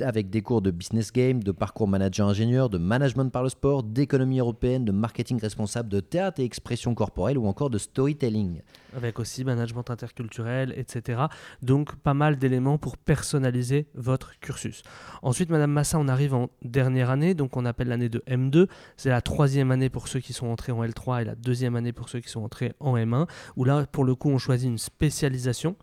avec 0.00 0.30
des 0.30 0.42
cours 0.42 0.62
de 0.62 0.70
business 0.70 1.12
game, 1.12 1.42
de 1.42 1.52
parcours 1.52 1.88
manager-ingénieur, 1.88 2.70
de 2.70 2.78
management 2.78 3.30
par 3.30 3.42
le 3.42 3.48
sport, 3.48 3.82
d'économie 3.82 4.38
européenne, 4.38 4.84
de 4.84 4.92
marketing 4.92 5.40
responsable, 5.40 5.88
de 5.88 6.00
théâtre 6.00 6.40
et 6.40 6.44
expression 6.44 6.94
corporelle 6.94 7.38
ou 7.38 7.46
encore 7.46 7.70
de 7.70 7.78
storytelling. 7.78 8.62
Avec 8.96 9.18
aussi 9.18 9.44
management 9.44 9.90
interculturel, 9.90 10.72
etc. 10.76 11.24
Donc 11.62 11.96
pas 11.96 12.14
mal 12.14 12.36
d'éléments 12.36 12.78
pour 12.78 12.96
personnaliser 12.96 13.88
votre 13.94 14.38
cursus. 14.40 14.82
Ensuite, 15.22 15.50
Madame 15.50 15.72
Massa, 15.72 15.98
on 15.98 16.08
arrive 16.08 16.34
en 16.34 16.48
dernière 16.62 17.10
année, 17.10 17.34
donc 17.34 17.56
on 17.56 17.64
appelle 17.64 17.88
l'année 17.88 18.08
de 18.08 18.22
M2. 18.26 18.68
C'est 18.96 19.10
la 19.10 19.20
troisième 19.20 19.70
année 19.70 19.90
pour 19.90 20.08
ceux 20.08 20.20
qui 20.20 20.32
sont 20.32 20.46
entrés 20.46 20.72
en 20.72 20.84
L3 20.84 21.22
et 21.22 21.24
la 21.24 21.34
deuxième 21.34 21.76
année 21.76 21.92
pour 21.92 22.08
ceux 22.08 22.20
qui 22.20 22.28
sont 22.28 22.42
entrés 22.42 22.72
en 22.80 22.96
M1, 22.96 23.26
où 23.56 23.64
là, 23.64 23.86
pour 23.86 24.04
le 24.04 24.14
coup, 24.14 24.30
on 24.30 24.38
choisit 24.38 24.68
une 24.68 24.78
spécialisation. 24.78 25.76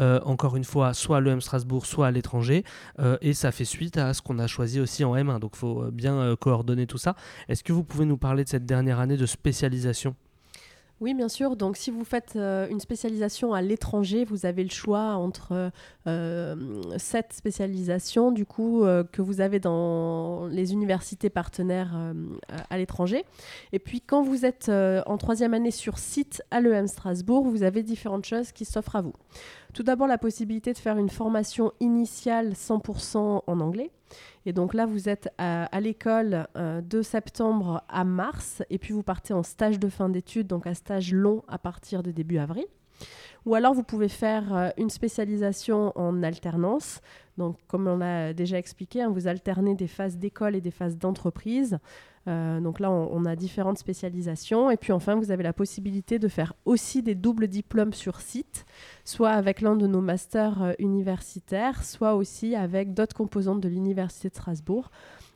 Euh, 0.00 0.20
encore 0.24 0.56
une 0.56 0.64
fois, 0.64 0.94
soit 0.94 1.18
à 1.18 1.20
l'EM 1.20 1.40
Strasbourg, 1.40 1.86
soit 1.86 2.06
à 2.06 2.10
l'étranger. 2.10 2.64
Euh, 2.98 3.18
et 3.20 3.34
ça 3.34 3.52
fait 3.52 3.64
suite 3.64 3.96
à 3.96 4.14
ce 4.14 4.22
qu'on 4.22 4.38
a 4.38 4.46
choisi 4.46 4.80
aussi 4.80 5.04
en 5.04 5.14
M1. 5.14 5.38
Donc 5.38 5.52
il 5.54 5.58
faut 5.58 5.82
euh, 5.82 5.90
bien 5.90 6.34
coordonner 6.36 6.86
tout 6.86 6.98
ça. 6.98 7.14
Est-ce 7.48 7.62
que 7.62 7.72
vous 7.72 7.84
pouvez 7.84 8.04
nous 8.04 8.16
parler 8.16 8.44
de 8.44 8.48
cette 8.48 8.66
dernière 8.66 9.00
année 9.00 9.16
de 9.16 9.26
spécialisation? 9.26 10.14
Oui, 11.00 11.14
bien 11.14 11.30
sûr. 11.30 11.56
Donc, 11.56 11.78
si 11.78 11.90
vous 11.90 12.04
faites 12.04 12.36
une 12.36 12.78
spécialisation 12.78 13.54
à 13.54 13.62
l'étranger, 13.62 14.26
vous 14.26 14.44
avez 14.44 14.62
le 14.62 14.68
choix 14.68 15.14
entre 15.14 15.70
sept 16.04 17.32
spécialisations, 17.32 18.32
du 18.32 18.44
coup, 18.44 18.84
que 19.10 19.22
vous 19.22 19.40
avez 19.40 19.60
dans 19.60 20.46
les 20.48 20.74
universités 20.74 21.30
partenaires 21.30 21.96
à 22.68 22.76
l'étranger. 22.76 23.24
Et 23.72 23.78
puis, 23.78 24.02
quand 24.02 24.22
vous 24.22 24.44
êtes 24.44 24.68
en 24.68 25.16
troisième 25.16 25.54
année 25.54 25.70
sur 25.70 25.96
site 25.96 26.42
à 26.50 26.60
l'EM 26.60 26.86
Strasbourg, 26.86 27.46
vous 27.48 27.62
avez 27.62 27.82
différentes 27.82 28.26
choses 28.26 28.52
qui 28.52 28.66
s'offrent 28.66 28.96
à 28.96 29.00
vous. 29.00 29.14
Tout 29.72 29.82
d'abord, 29.82 30.06
la 30.06 30.18
possibilité 30.18 30.72
de 30.72 30.78
faire 30.78 30.96
une 30.96 31.08
formation 31.08 31.72
initiale 31.80 32.52
100% 32.52 33.42
en 33.46 33.60
anglais. 33.60 33.90
Et 34.46 34.52
donc 34.52 34.74
là, 34.74 34.86
vous 34.86 35.08
êtes 35.08 35.28
à, 35.38 35.80
l'école 35.80 36.48
euh, 36.56 36.80
de 36.80 37.02
septembre 37.02 37.84
à 37.88 38.04
mars, 38.04 38.62
et 38.70 38.78
puis 38.78 38.92
vous 38.92 39.02
partez 39.02 39.32
en 39.32 39.42
stage 39.42 39.78
de 39.78 39.88
fin 39.88 40.08
d'études, 40.08 40.46
donc 40.46 40.66
un 40.66 40.74
stage 40.74 41.12
long 41.12 41.42
à 41.46 41.58
partir 41.58 42.02
de 42.02 42.10
début 42.10 42.38
avril. 42.38 42.64
Ou 43.46 43.54
alors, 43.54 43.72
vous 43.72 43.82
pouvez 43.82 44.08
faire 44.08 44.54
euh, 44.54 44.68
une 44.76 44.90
spécialisation 44.90 45.92
en 45.96 46.22
alternance. 46.22 47.00
Donc, 47.38 47.56
comme 47.68 47.86
on 47.86 47.98
l'a 47.98 48.34
déjà 48.34 48.58
expliqué, 48.58 49.02
hein, 49.02 49.08
vous 49.08 49.28
alternez 49.28 49.74
des 49.74 49.86
phases 49.86 50.18
d'école 50.18 50.56
et 50.56 50.60
des 50.60 50.70
phases 50.70 50.98
d'entreprise. 50.98 51.78
Euh, 52.28 52.60
donc 52.60 52.80
là, 52.80 52.90
on, 52.90 53.24
a 53.24 53.34
différentes 53.34 53.78
spécialisations. 53.78 54.70
Et 54.70 54.76
puis 54.76 54.92
enfin, 54.92 55.14
vous 55.14 55.30
avez 55.30 55.42
la 55.42 55.52
possibilité 55.52 56.18
de 56.18 56.28
faire 56.28 56.54
aussi 56.64 57.02
des 57.02 57.14
doubles 57.14 57.48
diplômes 57.48 57.92
sur 57.92 58.20
site, 58.20 58.66
soit 59.04 59.30
avec 59.30 59.60
l'un 59.60 59.76
de 59.76 59.86
nos 59.86 60.00
masters 60.00 60.62
euh, 60.62 60.72
universitaires, 60.78 61.82
soit 61.82 62.14
aussi 62.14 62.54
avec 62.54 62.92
d'autres 62.92 63.16
composantes 63.16 63.60
de 63.60 63.68
l'Université 63.68 64.28
de 64.28 64.34
Strasbourg. 64.34 64.90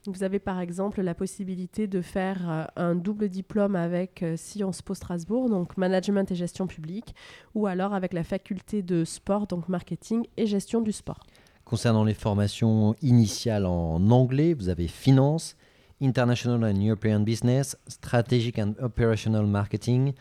Vous 0.06 0.22
avez 0.22 0.38
par 0.38 0.60
exemple 0.60 1.00
la 1.00 1.14
possibilité 1.14 1.86
de 1.86 2.02
faire 2.02 2.50
euh, 2.50 2.64
un 2.76 2.94
double 2.94 3.30
diplôme 3.30 3.76
avec 3.76 4.22
Sciences 4.36 4.82
Po 4.82 4.92
Strasbourg, 4.92 5.48
donc 5.48 5.78
management 5.78 6.30
et 6.30 6.34
gestion 6.34 6.66
publique, 6.66 7.14
ou 7.54 7.66
alors 7.66 7.94
avec 7.94 8.12
la 8.12 8.24
faculté 8.24 8.82
de 8.82 9.04
sport, 9.04 9.46
donc 9.46 9.70
marketing 9.70 10.26
et 10.36 10.46
gestion 10.46 10.82
du 10.82 10.92
sport. 10.92 11.20
Concernant 11.64 12.04
les 12.04 12.12
formations 12.12 12.94
initiales 13.00 13.64
en 13.64 14.10
anglais, 14.10 14.52
vous 14.52 14.68
avez 14.68 14.86
finance, 14.86 15.56
International 16.04 16.62
and 16.64 16.80
European 16.80 17.20
Business, 17.20 17.76
Strategic 17.88 18.58
and 18.58 18.74
Operational 18.80 19.46
Marketing. 19.46 20.12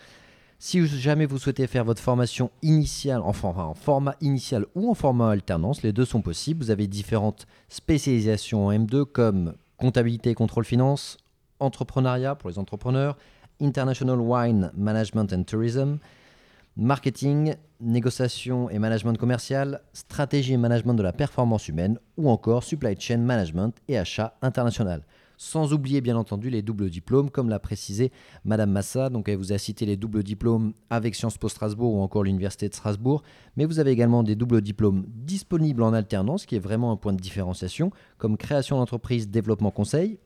Si 0.57 0.87
jamais 0.87 1.25
vous 1.25 1.37
souhaitez 1.37 1.67
faire 1.67 1.83
votre 1.83 2.01
formation 2.01 2.49
initiale, 2.61 3.21
enfin, 3.21 3.49
en 3.49 3.73
format 3.73 4.15
initial 4.21 4.65
ou 4.75 4.89
en 4.89 4.93
format 4.93 5.31
alternance, 5.31 5.83
les 5.83 5.91
deux 5.91 6.05
sont 6.05 6.21
possibles. 6.21 6.63
Vous 6.63 6.71
avez 6.71 6.87
différentes 6.87 7.45
spécialisations 7.67 8.67
en 8.67 8.71
M2 8.71 9.03
comme 9.03 9.55
comptabilité 9.77 10.29
et 10.29 10.35
contrôle 10.35 10.63
finance, 10.63 11.17
entrepreneuriat 11.59 12.35
pour 12.35 12.49
les 12.49 12.59
entrepreneurs, 12.59 13.17
International 13.59 14.19
Wine 14.19 14.71
Management 14.77 15.33
and 15.33 15.43
Tourism, 15.43 15.97
marketing, 16.77 17.55
négociation 17.81 18.69
et 18.69 18.79
management 18.79 19.17
commercial, 19.17 19.81
stratégie 19.91 20.53
et 20.53 20.57
management 20.57 20.93
de 20.93 21.03
la 21.03 21.11
performance 21.11 21.67
humaine 21.67 21.99
ou 22.15 22.29
encore 22.29 22.63
supply 22.63 22.95
chain 22.97 23.17
management 23.17 23.73
et 23.89 23.97
achat 23.97 24.37
international 24.41 25.03
sans 25.43 25.73
oublier 25.73 25.99
bien 25.99 26.15
entendu 26.15 26.49
les 26.49 26.61
doubles 26.61 26.89
diplômes, 26.89 27.29
comme 27.29 27.49
l'a 27.49 27.59
précisé 27.59 28.11
Madame 28.45 28.71
Massa. 28.71 29.09
Donc 29.09 29.27
elle 29.27 29.37
vous 29.37 29.51
a 29.51 29.57
cité 29.57 29.85
les 29.85 29.97
doubles 29.97 30.23
diplômes 30.23 30.73
avec 30.89 31.15
Sciences 31.15 31.37
Po 31.37 31.49
Strasbourg 31.49 31.93
ou 31.95 32.01
encore 32.01 32.23
l'Université 32.23 32.69
de 32.69 32.73
Strasbourg, 32.73 33.23
mais 33.57 33.65
vous 33.65 33.79
avez 33.79 33.91
également 33.91 34.23
des 34.23 34.35
doubles 34.35 34.61
diplômes 34.61 35.05
disponibles 35.07 35.83
en 35.83 35.93
alternance, 35.93 36.45
qui 36.45 36.55
est 36.55 36.59
vraiment 36.59 36.91
un 36.91 36.95
point 36.95 37.11
de 37.11 37.19
différenciation, 37.19 37.91
comme 38.17 38.37
création 38.37 38.77
d'entreprise, 38.77 39.29
développement 39.29 39.71
conseil, 39.71 40.17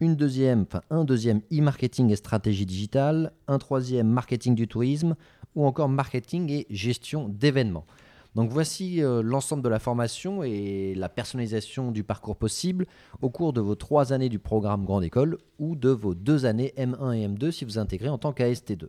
une 0.00 0.16
deuxième, 0.16 0.66
un 0.90 1.04
deuxième 1.04 1.40
e-marketing 1.50 2.10
et 2.10 2.16
stratégie 2.16 2.66
digitale, 2.66 3.32
un 3.48 3.58
troisième 3.58 4.08
marketing 4.08 4.54
du 4.54 4.68
tourisme, 4.68 5.16
ou 5.54 5.64
encore 5.64 5.88
marketing 5.88 6.50
et 6.50 6.66
gestion 6.68 7.28
d'événements. 7.28 7.86
Donc 8.34 8.50
voici 8.50 9.02
euh, 9.02 9.22
l'ensemble 9.22 9.62
de 9.62 9.68
la 9.68 9.78
formation 9.78 10.42
et 10.42 10.94
la 10.94 11.08
personnalisation 11.08 11.90
du 11.90 12.04
parcours 12.04 12.36
possible 12.36 12.86
au 13.22 13.30
cours 13.30 13.52
de 13.52 13.60
vos 13.60 13.74
trois 13.74 14.12
années 14.12 14.28
du 14.28 14.38
programme 14.38 14.84
Grande 14.84 15.04
École 15.04 15.38
ou 15.58 15.76
de 15.76 15.88
vos 15.88 16.14
deux 16.14 16.46
années 16.46 16.72
M1 16.76 17.14
et 17.14 17.26
M2 17.26 17.50
si 17.50 17.64
vous 17.64 17.78
intégrez 17.78 18.08
en 18.08 18.18
tant 18.18 18.32
qu'AST2. 18.32 18.88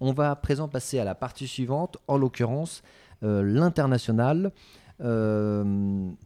On 0.00 0.12
va 0.12 0.30
à 0.30 0.36
présent 0.36 0.68
passer 0.68 0.98
à 0.98 1.04
la 1.04 1.14
partie 1.14 1.48
suivante, 1.48 1.96
en 2.06 2.18
l'occurrence 2.18 2.82
euh, 3.22 3.42
l'international. 3.42 4.52
Euh, 5.02 5.64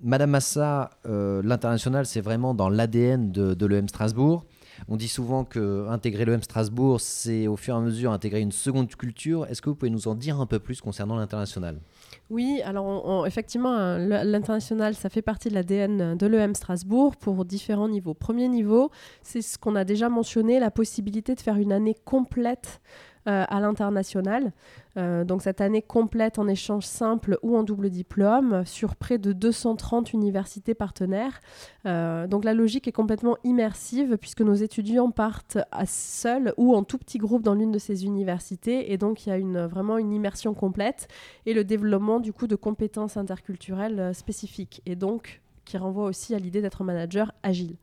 Madame 0.03 0.31
Massa, 0.31 0.91
l'international, 1.05 2.05
c'est 2.05 2.21
vraiment 2.21 2.53
dans 2.53 2.69
l'ADN 2.69 3.31
de, 3.31 3.55
de 3.55 3.67
l'EM 3.67 3.89
Strasbourg. 3.89 4.45
On 4.89 4.97
dit 4.97 5.09
souvent 5.09 5.45
que 5.45 5.87
intégrer 5.89 6.25
l'EM 6.25 6.43
Strasbourg, 6.43 7.01
c'est 7.01 7.47
au 7.47 7.57
fur 7.57 7.75
et 7.75 7.79
à 7.79 7.81
mesure 7.81 8.13
intégrer 8.13 8.41
une 8.41 8.53
seconde 8.53 8.89
culture. 8.89 9.47
Est-ce 9.47 9.63
que 9.63 9.71
vous 9.71 9.77
pouvez 9.77 9.91
nous 9.91 10.09
en 10.09 10.15
dire 10.15 10.41
un 10.41 10.47
peu 10.47 10.59
plus 10.59 10.81
concernant 10.81 11.17
l'international? 11.17 11.79
Oui, 12.31 12.63
alors 12.65 13.27
effectivement, 13.27 13.73
hein, 13.73 13.99
l'international, 13.99 14.95
ça 14.95 15.09
fait 15.09 15.21
partie 15.21 15.49
de 15.49 15.55
l'ADN 15.55 16.17
de 16.17 16.27
l'EM 16.29 16.55
Strasbourg 16.55 17.17
pour 17.17 17.45
différents 17.45 17.89
niveaux. 17.89 18.15
Premier 18.15 18.47
niveau, 18.49 18.91
c'est 19.23 19.43
ce 19.43 19.59
qu'on 19.59 19.75
a 19.75 19.85
déjà 19.85 20.09
mentionné, 20.09 20.61
la 20.61 20.71
possibilité 20.71 21.35
de 21.35 21.41
faire 21.41 21.57
une 21.57 21.73
année 21.73 21.97
complète 22.05 22.81
euh, 23.29 23.45
à 23.47 23.61
l'international. 23.61 24.51
Euh, 24.97 25.25
donc 25.25 25.43
cette 25.43 25.61
année 25.61 25.83
complète 25.83 26.39
en 26.39 26.49
échange 26.49 26.87
simple 26.87 27.39
ou 27.43 27.55
en 27.55 27.65
double 27.65 27.91
diplôme 27.91 28.65
sur 28.65 28.97
près 28.97 29.19
de 29.19 29.35
230 29.35 30.15
universités 30.15 30.73
partenaires. 30.73 31.43
Euh, 31.85 32.27
donc 32.27 32.45
la 32.45 32.55
logique 32.55 32.89
est 32.89 32.93
complètement 32.93 33.37
immersive 33.45 34.17
puisque 34.17 34.41
nos 34.41 34.55
étudiants 34.55 35.11
partent 35.11 35.59
seuls 35.85 36.55
ou 36.57 36.75
en 36.75 36.83
tout 36.83 36.97
petit 36.97 37.19
groupe 37.19 37.43
dans 37.43 37.55
l'une 37.55 37.73
de 37.73 37.79
ces 37.79 38.07
universités 38.07 38.91
et 38.91 38.97
donc 38.97 39.27
il 39.27 39.29
y 39.29 39.33
a 39.33 39.37
une, 39.37 39.67
vraiment 39.67 39.99
une 39.99 40.15
immersion 40.15 40.55
complète 40.55 41.07
et 41.45 41.53
le 41.53 41.63
développement 41.63 42.21
du 42.21 42.33
coup 42.33 42.47
de 42.47 42.57
compétences 42.57 43.19
interculturelles 43.19 44.15
spécifiques. 44.15 44.81
Et 44.87 44.97
donc 44.97 45.43
qui 45.67 45.79
renvoie 45.79 46.07
aussi 46.07 46.35
à 46.35 46.39
l'idée 46.39 46.63
d'être 46.63 46.83
manager 46.83 47.33
agile. 47.45 47.77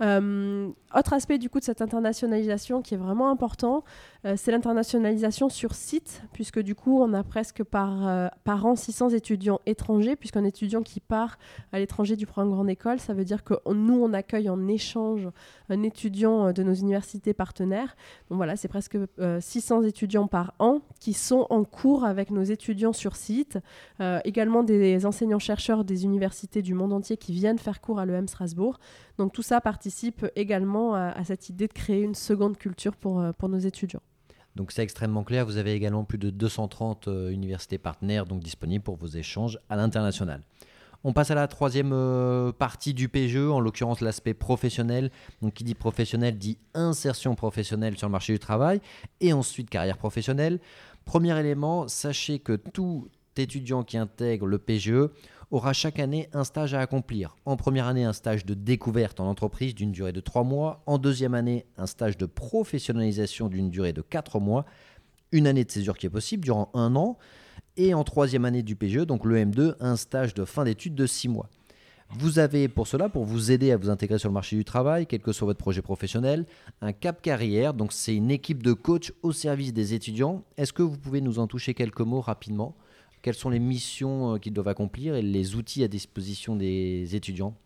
Autre 0.00 1.12
aspect 1.12 1.38
du 1.38 1.48
coup 1.48 1.58
de 1.58 1.64
cette 1.64 1.80
internationalisation 1.80 2.82
qui 2.82 2.94
est 2.94 2.98
vraiment 2.98 3.30
important, 3.30 3.82
euh, 4.24 4.34
c'est 4.36 4.50
l'internationalisation 4.52 5.48
sur 5.48 5.74
site, 5.74 6.22
puisque 6.32 6.58
du 6.60 6.74
coup 6.74 7.00
on 7.00 7.12
a 7.12 7.22
presque 7.22 7.62
par, 7.62 8.06
euh, 8.06 8.28
par 8.44 8.64
an 8.66 8.76
600 8.76 9.10
étudiants 9.10 9.60
étrangers, 9.66 10.16
puisqu'un 10.16 10.44
étudiant 10.44 10.82
qui 10.82 11.00
part 11.00 11.38
à 11.72 11.78
l'étranger 11.78 12.16
du 12.16 12.26
programme 12.26 12.52
Grande 12.52 12.70
École, 12.70 12.98
ça 13.00 13.14
veut 13.14 13.24
dire 13.24 13.44
que 13.44 13.54
nous 13.72 14.02
on 14.02 14.12
accueille 14.12 14.48
en 14.48 14.66
échange 14.66 15.28
un 15.68 15.82
étudiant 15.82 16.52
de 16.52 16.62
nos 16.62 16.74
universités 16.74 17.34
partenaires. 17.34 17.96
Donc 18.28 18.36
voilà, 18.36 18.56
c'est 18.56 18.68
presque 18.68 18.98
600 19.40 19.82
étudiants 19.82 20.26
par 20.26 20.54
an 20.58 20.80
qui 21.00 21.12
sont 21.12 21.46
en 21.50 21.64
cours 21.64 22.04
avec 22.04 22.30
nos 22.30 22.42
étudiants 22.42 22.92
sur 22.92 23.16
site, 23.16 23.58
également 24.24 24.62
des 24.62 25.06
enseignants-chercheurs 25.06 25.84
des 25.84 26.04
universités 26.04 26.62
du 26.62 26.74
monde 26.74 26.92
entier 26.92 27.16
qui 27.16 27.32
viennent 27.32 27.58
faire 27.58 27.80
cours 27.80 27.98
à 27.98 28.06
l'EM 28.06 28.28
Strasbourg. 28.28 28.78
Donc 29.18 29.32
tout 29.32 29.42
ça 29.42 29.60
participe 29.60 30.26
également 30.36 30.94
à, 30.94 31.24
cette 31.24 31.48
idée 31.48 31.66
de 31.66 31.72
créer 31.72 32.02
une 32.02 32.14
seconde 32.14 32.56
culture 32.58 32.96
pour, 32.96 33.20
euh, 33.20 33.32
pour 33.32 33.48
nos 33.48 33.58
étudiants. 33.58 34.02
Donc 34.54 34.70
c'est 34.70 34.82
extrêmement 34.82 35.24
clair, 35.24 35.44
vous 35.44 35.56
avez 35.56 35.72
également 35.72 36.04
plus 36.04 36.18
de 36.18 36.30
230 36.30 37.08
euh, 37.08 37.30
universités 37.30 37.78
partenaires 37.78 38.24
disponibles 38.24 38.84
pour 38.84 38.96
vos 38.96 39.08
échanges 39.08 39.58
à 39.68 39.76
l'international. 39.76 40.42
On 41.06 41.12
passe 41.12 41.30
à 41.30 41.34
la 41.34 41.48
troisième 41.48 41.92
euh, 41.92 42.50
partie 42.52 42.94
du 42.94 43.10
PGE, 43.10 43.36
en 43.36 43.60
l'occurrence 43.60 44.00
l'aspect 44.00 44.32
professionnel. 44.32 45.10
Donc 45.42 45.52
qui 45.54 45.64
dit 45.64 45.74
professionnel 45.74 46.38
dit 46.38 46.56
insertion 46.72 47.34
professionnelle 47.34 47.98
sur 47.98 48.08
le 48.08 48.12
marché 48.12 48.32
du 48.32 48.38
travail 48.38 48.80
et 49.20 49.34
ensuite 49.34 49.68
carrière 49.68 49.98
professionnelle. 49.98 50.60
Premier 51.04 51.38
élément, 51.38 51.88
sachez 51.88 52.38
que 52.38 52.54
tout 52.56 53.08
étudiant 53.36 53.82
qui 53.82 53.98
intègre 53.98 54.46
le 54.46 54.58
PGE 54.58 55.10
aura 55.54 55.72
chaque 55.72 56.00
année 56.00 56.28
un 56.32 56.42
stage 56.42 56.74
à 56.74 56.80
accomplir. 56.80 57.36
En 57.44 57.56
première 57.56 57.86
année, 57.86 58.02
un 58.02 58.12
stage 58.12 58.44
de 58.44 58.54
découverte 58.54 59.20
en 59.20 59.28
entreprise 59.28 59.74
d'une 59.74 59.92
durée 59.92 60.12
de 60.12 60.20
3 60.20 60.42
mois. 60.42 60.82
En 60.86 60.98
deuxième 60.98 61.32
année, 61.32 61.64
un 61.76 61.86
stage 61.86 62.18
de 62.18 62.26
professionnalisation 62.26 63.48
d'une 63.48 63.70
durée 63.70 63.92
de 63.92 64.02
4 64.02 64.40
mois. 64.40 64.66
Une 65.30 65.46
année 65.46 65.64
de 65.64 65.70
césure 65.70 65.96
qui 65.96 66.06
est 66.06 66.10
possible 66.10 66.42
durant 66.42 66.70
un 66.74 66.96
an. 66.96 67.18
Et 67.76 67.94
en 67.94 68.02
troisième 68.02 68.44
année 68.44 68.62
du 68.64 68.74
PGE, 68.74 69.06
donc 69.06 69.24
le 69.24 69.36
M2, 69.36 69.76
un 69.78 69.96
stage 69.96 70.34
de 70.34 70.44
fin 70.44 70.64
d'études 70.64 70.96
de 70.96 71.06
6 71.06 71.28
mois. 71.28 71.48
Vous 72.10 72.38
avez 72.38 72.68
pour 72.68 72.86
cela, 72.86 73.08
pour 73.08 73.24
vous 73.24 73.50
aider 73.52 73.70
à 73.70 73.76
vous 73.76 73.90
intégrer 73.90 74.18
sur 74.18 74.28
le 74.28 74.34
marché 74.34 74.56
du 74.56 74.64
travail, 74.64 75.06
quel 75.06 75.20
que 75.20 75.32
soit 75.32 75.46
votre 75.46 75.58
projet 75.58 75.82
professionnel, 75.82 76.46
un 76.80 76.92
cap 76.92 77.22
carrière. 77.22 77.74
Donc 77.74 77.92
c'est 77.92 78.14
une 78.14 78.30
équipe 78.30 78.62
de 78.62 78.72
coach 78.72 79.12
au 79.22 79.32
service 79.32 79.72
des 79.72 79.94
étudiants. 79.94 80.44
Est-ce 80.56 80.72
que 80.72 80.82
vous 80.82 80.98
pouvez 80.98 81.20
nous 81.20 81.38
en 81.38 81.46
toucher 81.46 81.74
quelques 81.74 82.00
mots 82.00 82.20
rapidement? 82.20 82.76
Quelles 83.24 83.34
sont 83.34 83.48
les 83.48 83.58
missions 83.58 84.34
euh, 84.34 84.38
qu'ils 84.38 84.52
doivent 84.52 84.68
accomplir 84.68 85.16
et 85.16 85.22
les 85.22 85.56
outils 85.56 85.82
à 85.82 85.88
disposition 85.88 86.54
des 86.54 87.16
étudiants 87.16 87.56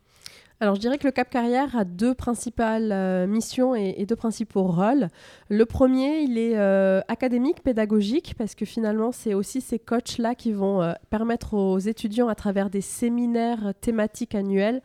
alors 0.61 0.75
je 0.75 0.81
dirais 0.81 0.99
que 0.99 1.07
le 1.07 1.13
Cap 1.13 1.31
Carrière 1.31 1.77
a 1.77 1.85
deux 1.85 2.15
principales 2.15 2.91
euh, 2.91 3.29
missions 3.29 3.77
et, 3.77 4.05
deux 4.07 4.17
principaux 4.17 4.65
rôles. 4.65 5.07
Le 5.49 5.65
premier, 5.67 6.23
il 6.23 6.37
est 6.37 6.59
euh, 6.59 7.01
académique, 7.07 7.63
pédagogique, 7.63 8.35
parce 8.37 8.57
que 8.57 8.65
finalement 8.65 9.13
c'est 9.13 9.35
aussi 9.35 9.61
ces 9.61 9.79
coachs-là 9.79 10.35
qui 10.35 10.51
vont 10.51 10.95
permettre 11.11 11.55
aux 11.55 11.79
étudiants 11.79 12.27
à 12.27 12.35
travers 12.35 12.71
des 12.71 12.81
séminaires 12.81 13.73
thématiques 13.81 14.35
annuels 14.35 14.83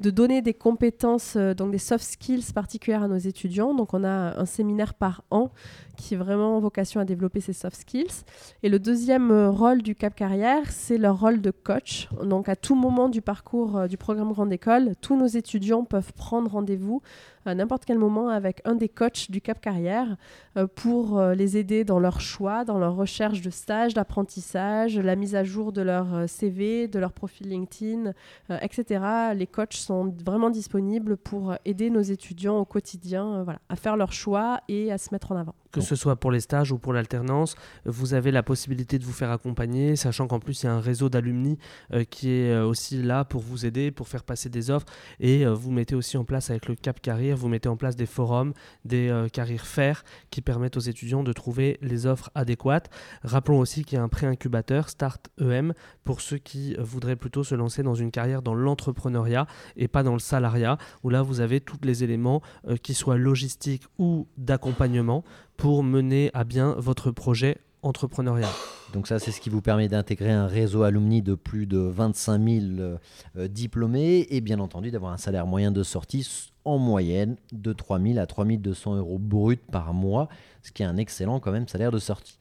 de 0.00 0.10
donner 0.10 0.42
des 0.42 0.54
compétences, 0.54 1.36
donc 1.36 1.70
des 1.70 1.78
soft 1.78 2.04
skills 2.04 2.52
particulières 2.54 3.02
à 3.02 3.08
nos 3.08 3.16
étudiants. 3.16 3.74
Donc 3.74 3.94
on 3.94 4.04
a 4.04 4.38
un 4.38 4.46
séminaire 4.46 4.94
par 4.94 5.22
an 5.30 5.50
qui 5.96 6.14
est 6.14 6.16
vraiment 6.16 6.58
vocation 6.60 7.00
à 7.00 7.04
développer 7.04 7.40
ses 7.40 7.52
soft 7.52 7.76
skills. 7.76 8.24
Et 8.62 8.68
le 8.68 8.78
deuxième 8.78 9.30
euh, 9.30 9.50
rôle 9.50 9.82
du 9.82 9.94
Cap 9.94 10.14
Carrière, 10.14 10.70
c'est 10.70 10.98
leur 10.98 11.20
rôle 11.20 11.40
de 11.40 11.50
coach. 11.50 12.08
Donc 12.22 12.48
à 12.48 12.56
tout 12.56 12.74
moment 12.74 13.08
du 13.08 13.22
parcours 13.22 13.76
euh, 13.76 13.86
du 13.86 13.96
programme 13.96 14.32
Grande 14.32 14.52
École, 14.52 14.94
tous 15.00 15.16
nos 15.16 15.26
étudiants 15.26 15.84
peuvent 15.84 16.12
prendre 16.12 16.50
rendez-vous 16.50 17.02
à 17.44 17.54
n'importe 17.54 17.84
quel 17.84 17.98
moment 17.98 18.28
avec 18.28 18.60
un 18.64 18.74
des 18.74 18.88
coachs 18.88 19.30
du 19.30 19.40
Cap 19.40 19.60
Carrière 19.60 20.16
euh, 20.56 20.66
pour 20.66 21.20
les 21.20 21.56
aider 21.56 21.84
dans 21.84 21.98
leur 21.98 22.20
choix, 22.20 22.64
dans 22.64 22.78
leur 22.78 22.96
recherche 22.96 23.40
de 23.40 23.50
stage, 23.50 23.94
d'apprentissage, 23.94 24.98
la 24.98 25.16
mise 25.16 25.34
à 25.34 25.44
jour 25.44 25.72
de 25.72 25.82
leur 25.82 26.28
CV, 26.28 26.88
de 26.88 26.98
leur 26.98 27.12
profil 27.12 27.48
LinkedIn, 27.48 28.12
etc. 28.60 29.04
Les 29.34 29.46
coachs 29.46 29.74
sont 29.74 30.14
vraiment 30.24 30.50
disponibles 30.50 31.16
pour 31.16 31.54
aider 31.64 31.90
nos 31.90 32.02
étudiants 32.02 32.58
au 32.58 32.64
quotidien 32.64 33.46
à 33.68 33.76
faire 33.76 33.96
leur 33.96 34.12
choix 34.12 34.60
et 34.68 34.92
à 34.92 34.98
se 34.98 35.08
mettre 35.12 35.32
en 35.32 35.36
avant 35.36 35.54
que 35.74 35.80
ce 35.80 35.96
soit 35.96 36.14
pour 36.14 36.30
les 36.30 36.38
stages 36.38 36.70
ou 36.70 36.78
pour 36.78 36.92
l'alternance, 36.92 37.56
vous 37.84 38.14
avez 38.14 38.30
la 38.30 38.44
possibilité 38.44 39.00
de 39.00 39.04
vous 39.04 39.12
faire 39.12 39.32
accompagner, 39.32 39.96
sachant 39.96 40.28
qu'en 40.28 40.38
plus 40.38 40.62
il 40.62 40.66
y 40.66 40.68
a 40.68 40.72
un 40.72 40.80
réseau 40.80 41.08
d'alumni 41.08 41.58
euh, 41.92 42.04
qui 42.04 42.30
est 42.30 42.52
euh, 42.52 42.64
aussi 42.64 43.02
là 43.02 43.24
pour 43.24 43.40
vous 43.40 43.66
aider, 43.66 43.90
pour 43.90 44.06
faire 44.06 44.22
passer 44.22 44.48
des 44.48 44.70
offres. 44.70 44.86
Et 45.18 45.44
euh, 45.44 45.52
vous 45.52 45.72
mettez 45.72 45.96
aussi 45.96 46.16
en 46.16 46.24
place 46.24 46.50
avec 46.50 46.68
le 46.68 46.76
Cap 46.76 47.00
Carrière, 47.00 47.36
vous 47.36 47.48
mettez 47.48 47.68
en 47.68 47.76
place 47.76 47.96
des 47.96 48.06
forums, 48.06 48.52
des 48.84 49.26
carrières 49.32 49.66
faire 49.66 50.04
qui 50.30 50.42
permettent 50.42 50.76
aux 50.76 50.80
étudiants 50.80 51.24
de 51.24 51.32
trouver 51.32 51.76
les 51.82 52.06
offres 52.06 52.30
adéquates. 52.36 52.88
Rappelons 53.24 53.58
aussi 53.58 53.84
qu'il 53.84 53.98
y 53.98 54.00
a 54.00 54.04
un 54.04 54.08
pré-incubateur 54.08 54.88
Start 54.88 55.28
EM 55.40 55.74
pour 56.04 56.20
ceux 56.20 56.38
qui 56.38 56.76
voudraient 56.78 57.16
plutôt 57.16 57.42
se 57.42 57.56
lancer 57.56 57.82
dans 57.82 57.94
une 57.96 58.12
carrière 58.12 58.42
dans 58.42 58.54
l'entrepreneuriat 58.54 59.48
et 59.76 59.88
pas 59.88 60.04
dans 60.04 60.12
le 60.12 60.20
salariat, 60.20 60.78
où 61.02 61.10
là 61.10 61.22
vous 61.22 61.40
avez 61.40 61.60
tous 61.60 61.78
les 61.82 62.04
éléments 62.04 62.42
qui 62.82 62.94
soient 62.94 63.16
logistiques 63.16 63.84
ou 63.98 64.28
d'accompagnement 64.36 65.24
pour 65.56 65.82
mener 65.82 66.30
à 66.34 66.44
bien 66.44 66.74
votre 66.78 67.10
projet 67.10 67.58
entrepreneurial. 67.82 68.50
Donc 68.92 69.08
ça, 69.08 69.18
c'est 69.18 69.32
ce 69.32 69.40
qui 69.40 69.50
vous 69.50 69.60
permet 69.60 69.88
d'intégrer 69.88 70.30
un 70.30 70.46
réseau 70.46 70.84
alumni 70.84 71.20
de 71.20 71.34
plus 71.34 71.66
de 71.66 71.78
25 71.78 72.42
000 72.42 72.64
euh, 72.78 73.48
diplômés 73.48 74.26
et 74.30 74.40
bien 74.40 74.60
entendu 74.60 74.90
d'avoir 74.90 75.12
un 75.12 75.16
salaire 75.16 75.46
moyen 75.46 75.72
de 75.72 75.82
sortie 75.82 76.52
en 76.64 76.78
moyenne 76.78 77.36
de 77.52 77.72
3 77.72 78.00
000 78.00 78.18
à 78.18 78.26
3 78.26 78.44
200 78.44 78.96
euros 78.96 79.18
brut 79.18 79.60
par 79.70 79.92
mois, 79.92 80.28
ce 80.62 80.72
qui 80.72 80.82
est 80.82 80.86
un 80.86 80.96
excellent 80.96 81.40
quand 81.40 81.52
même 81.52 81.68
salaire 81.68 81.90
de 81.90 81.98
sortie. 81.98 82.38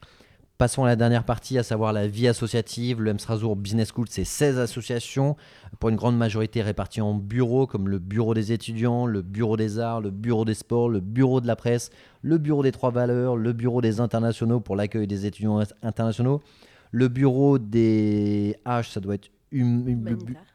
Passons 0.59 0.83
à 0.83 0.87
la 0.87 0.95
dernière 0.95 1.23
partie, 1.23 1.57
à 1.57 1.63
savoir 1.63 1.93
la 1.93 2.07
vie 2.07 2.27
associative. 2.27 3.01
Le 3.01 3.09
M 3.09 3.17
Strasbourg 3.19 3.55
Business 3.55 3.89
School, 3.91 4.05
c'est 4.07 4.23
16 4.23 4.59
associations, 4.59 5.35
pour 5.79 5.89
une 5.89 5.95
grande 5.95 6.15
majorité 6.15 6.61
réparties 6.61 7.01
en 7.01 7.15
bureaux, 7.15 7.65
comme 7.65 7.89
le 7.89 7.97
bureau 7.97 8.35
des 8.35 8.51
étudiants, 8.51 9.07
le 9.07 9.23
bureau 9.23 9.57
des 9.57 9.79
arts, 9.79 9.99
le 9.99 10.11
bureau 10.11 10.45
des 10.45 10.53
sports, 10.53 10.89
le 10.89 10.99
bureau 10.99 11.41
de 11.41 11.47
la 11.47 11.55
presse, 11.55 11.89
le 12.21 12.37
bureau 12.37 12.61
des 12.61 12.71
trois 12.71 12.91
valeurs, 12.91 13.35
le 13.35 13.51
bureau 13.51 13.81
des 13.81 13.99
internationaux 13.99 14.59
pour 14.59 14.75
l'accueil 14.75 15.07
des 15.07 15.25
étudiants 15.25 15.59
internationaux, 15.81 16.39
le 16.91 17.07
bureau 17.07 17.57
des 17.57 18.55
H, 18.63 18.91
ça 18.91 18.99
doit 18.99 19.15
être 19.15 19.31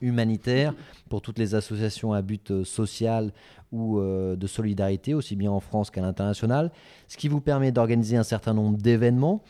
humanitaire. 0.01 0.75
pour 1.09 1.23
toutes 1.23 1.39
les 1.39 1.55
associations 1.55 2.13
à 2.13 2.23
but 2.23 2.51
euh, 2.51 2.65
social 2.65 3.33
ou 3.73 3.99
euh, 3.99 4.37
de 4.37 4.47
solidarité, 4.47 5.15
aussi 5.15 5.37
bien 5.37 5.51
en 5.51 5.61
France 5.61 5.91
qu'à 5.91 6.01
l'international, 6.01 6.71
ce 7.07 7.17
qui 7.17 7.29
vous 7.29 7.41
permet 7.41 7.73
d'organiser 7.73 8.17
un 8.17 8.23
certain 8.23 8.55
nombre 8.55 8.79
d'événements, 8.79 9.43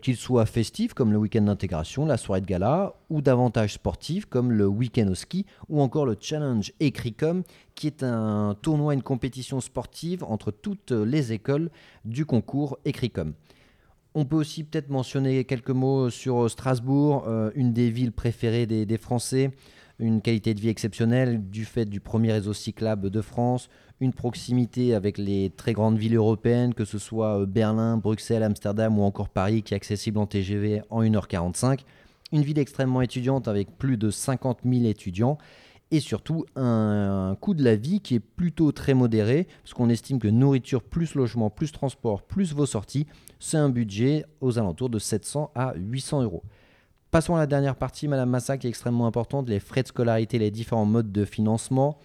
qu'ils 0.00 0.16
soient 0.16 0.46
festifs 0.46 0.94
comme 0.94 1.12
le 1.12 1.18
week-end 1.18 1.42
d'intégration, 1.42 2.06
la 2.06 2.16
soirée 2.16 2.40
de 2.40 2.46
gala, 2.46 2.94
ou 3.10 3.20
davantage 3.20 3.74
sportifs 3.74 4.26
comme 4.26 4.50
le 4.52 4.66
week-end 4.66 5.08
au 5.08 5.14
ski, 5.14 5.46
ou 5.68 5.80
encore 5.80 6.06
le 6.06 6.16
challenge 6.18 6.72
Ecricom, 6.80 7.42
qui 7.74 7.86
est 7.86 8.02
un 8.02 8.56
tournoi, 8.60 8.94
une 8.94 9.02
compétition 9.02 9.60
sportive 9.60 10.24
entre 10.24 10.50
toutes 10.50 10.92
les 10.92 11.32
écoles 11.32 11.70
du 12.04 12.24
concours 12.24 12.78
Ecricom. 12.84 13.34
On 14.16 14.24
peut 14.24 14.36
aussi 14.36 14.62
peut-être 14.62 14.90
mentionner 14.90 15.44
quelques 15.44 15.70
mots 15.70 16.08
sur 16.08 16.48
Strasbourg, 16.48 17.24
euh, 17.26 17.50
une 17.56 17.72
des 17.72 17.90
villes 17.90 18.12
préférées 18.12 18.64
des, 18.64 18.96
Français, 18.96 19.50
une 19.98 20.20
qualité 20.20 20.54
de 20.54 20.60
vie 20.60 20.68
exceptionnelle 20.68 21.48
du 21.50 21.64
fait 21.64 21.84
du 21.84 22.00
premier 22.00 22.32
réseau 22.32 22.52
cyclable 22.52 23.10
de 23.10 23.20
France, 23.20 23.68
une 24.00 24.12
proximité 24.12 24.94
avec 24.94 25.18
les 25.18 25.50
très 25.50 25.72
grandes 25.72 25.98
villes 25.98 26.16
européennes, 26.16 26.74
que 26.74 26.84
ce 26.84 26.98
soit 26.98 27.40
euh, 27.40 27.46
Berlin, 27.46 27.96
Bruxelles, 27.96 28.42
Amsterdam 28.42 28.98
ou 28.98 29.02
encore 29.02 29.28
Paris, 29.28 29.62
qui 29.62 29.74
est 29.74 29.76
accessible 29.76 30.18
en 30.18 30.26
TGV 30.26 30.82
en 30.90 31.02
1h45. 31.02 31.80
Une 32.32 32.42
ville 32.42 32.58
extrêmement 32.58 33.02
étudiante 33.02 33.46
avec 33.46 33.78
plus 33.78 33.96
de 33.96 34.10
50 34.10 34.60
000 34.64 34.86
étudiants 34.86 35.38
et 35.90 36.00
surtout 36.00 36.44
un, 36.56 37.36
coût 37.40 37.54
de 37.54 37.62
la 37.62 37.76
vie 37.76 38.00
qui 38.00 38.16
est 38.16 38.20
plutôt 38.20 38.72
très 38.72 38.94
modéré, 38.94 39.46
parce 39.62 39.74
qu'on 39.74 39.88
estime 39.88 40.18
que 40.18 40.26
nourriture 40.26 40.82
plus 40.82 41.14
logement 41.14 41.50
plus 41.50 41.70
transport 41.70 42.22
plus 42.22 42.52
vos 42.52 42.66
sorties, 42.66 43.06
c'est 43.38 43.58
un 43.58 43.68
budget 43.68 44.24
aux 44.40 44.58
alentours 44.58 44.90
de 44.90 44.98
700 44.98 45.52
à 45.54 45.74
800 45.76 46.22
euros. 46.22 46.42
Passons 47.14 47.36
à 47.36 47.38
la 47.38 47.46
dernière 47.46 47.76
partie, 47.76 48.08
Madame 48.08 48.28
Massa, 48.28 48.58
qui 48.58 48.66
est 48.66 48.70
extrêmement 48.70 49.06
importante, 49.06 49.48
les 49.48 49.60
frais 49.60 49.84
de 49.84 49.86
scolarité, 49.86 50.36
les 50.40 50.50
différents 50.50 50.84
modes 50.84 51.12
de 51.12 51.24
financement. 51.24 51.96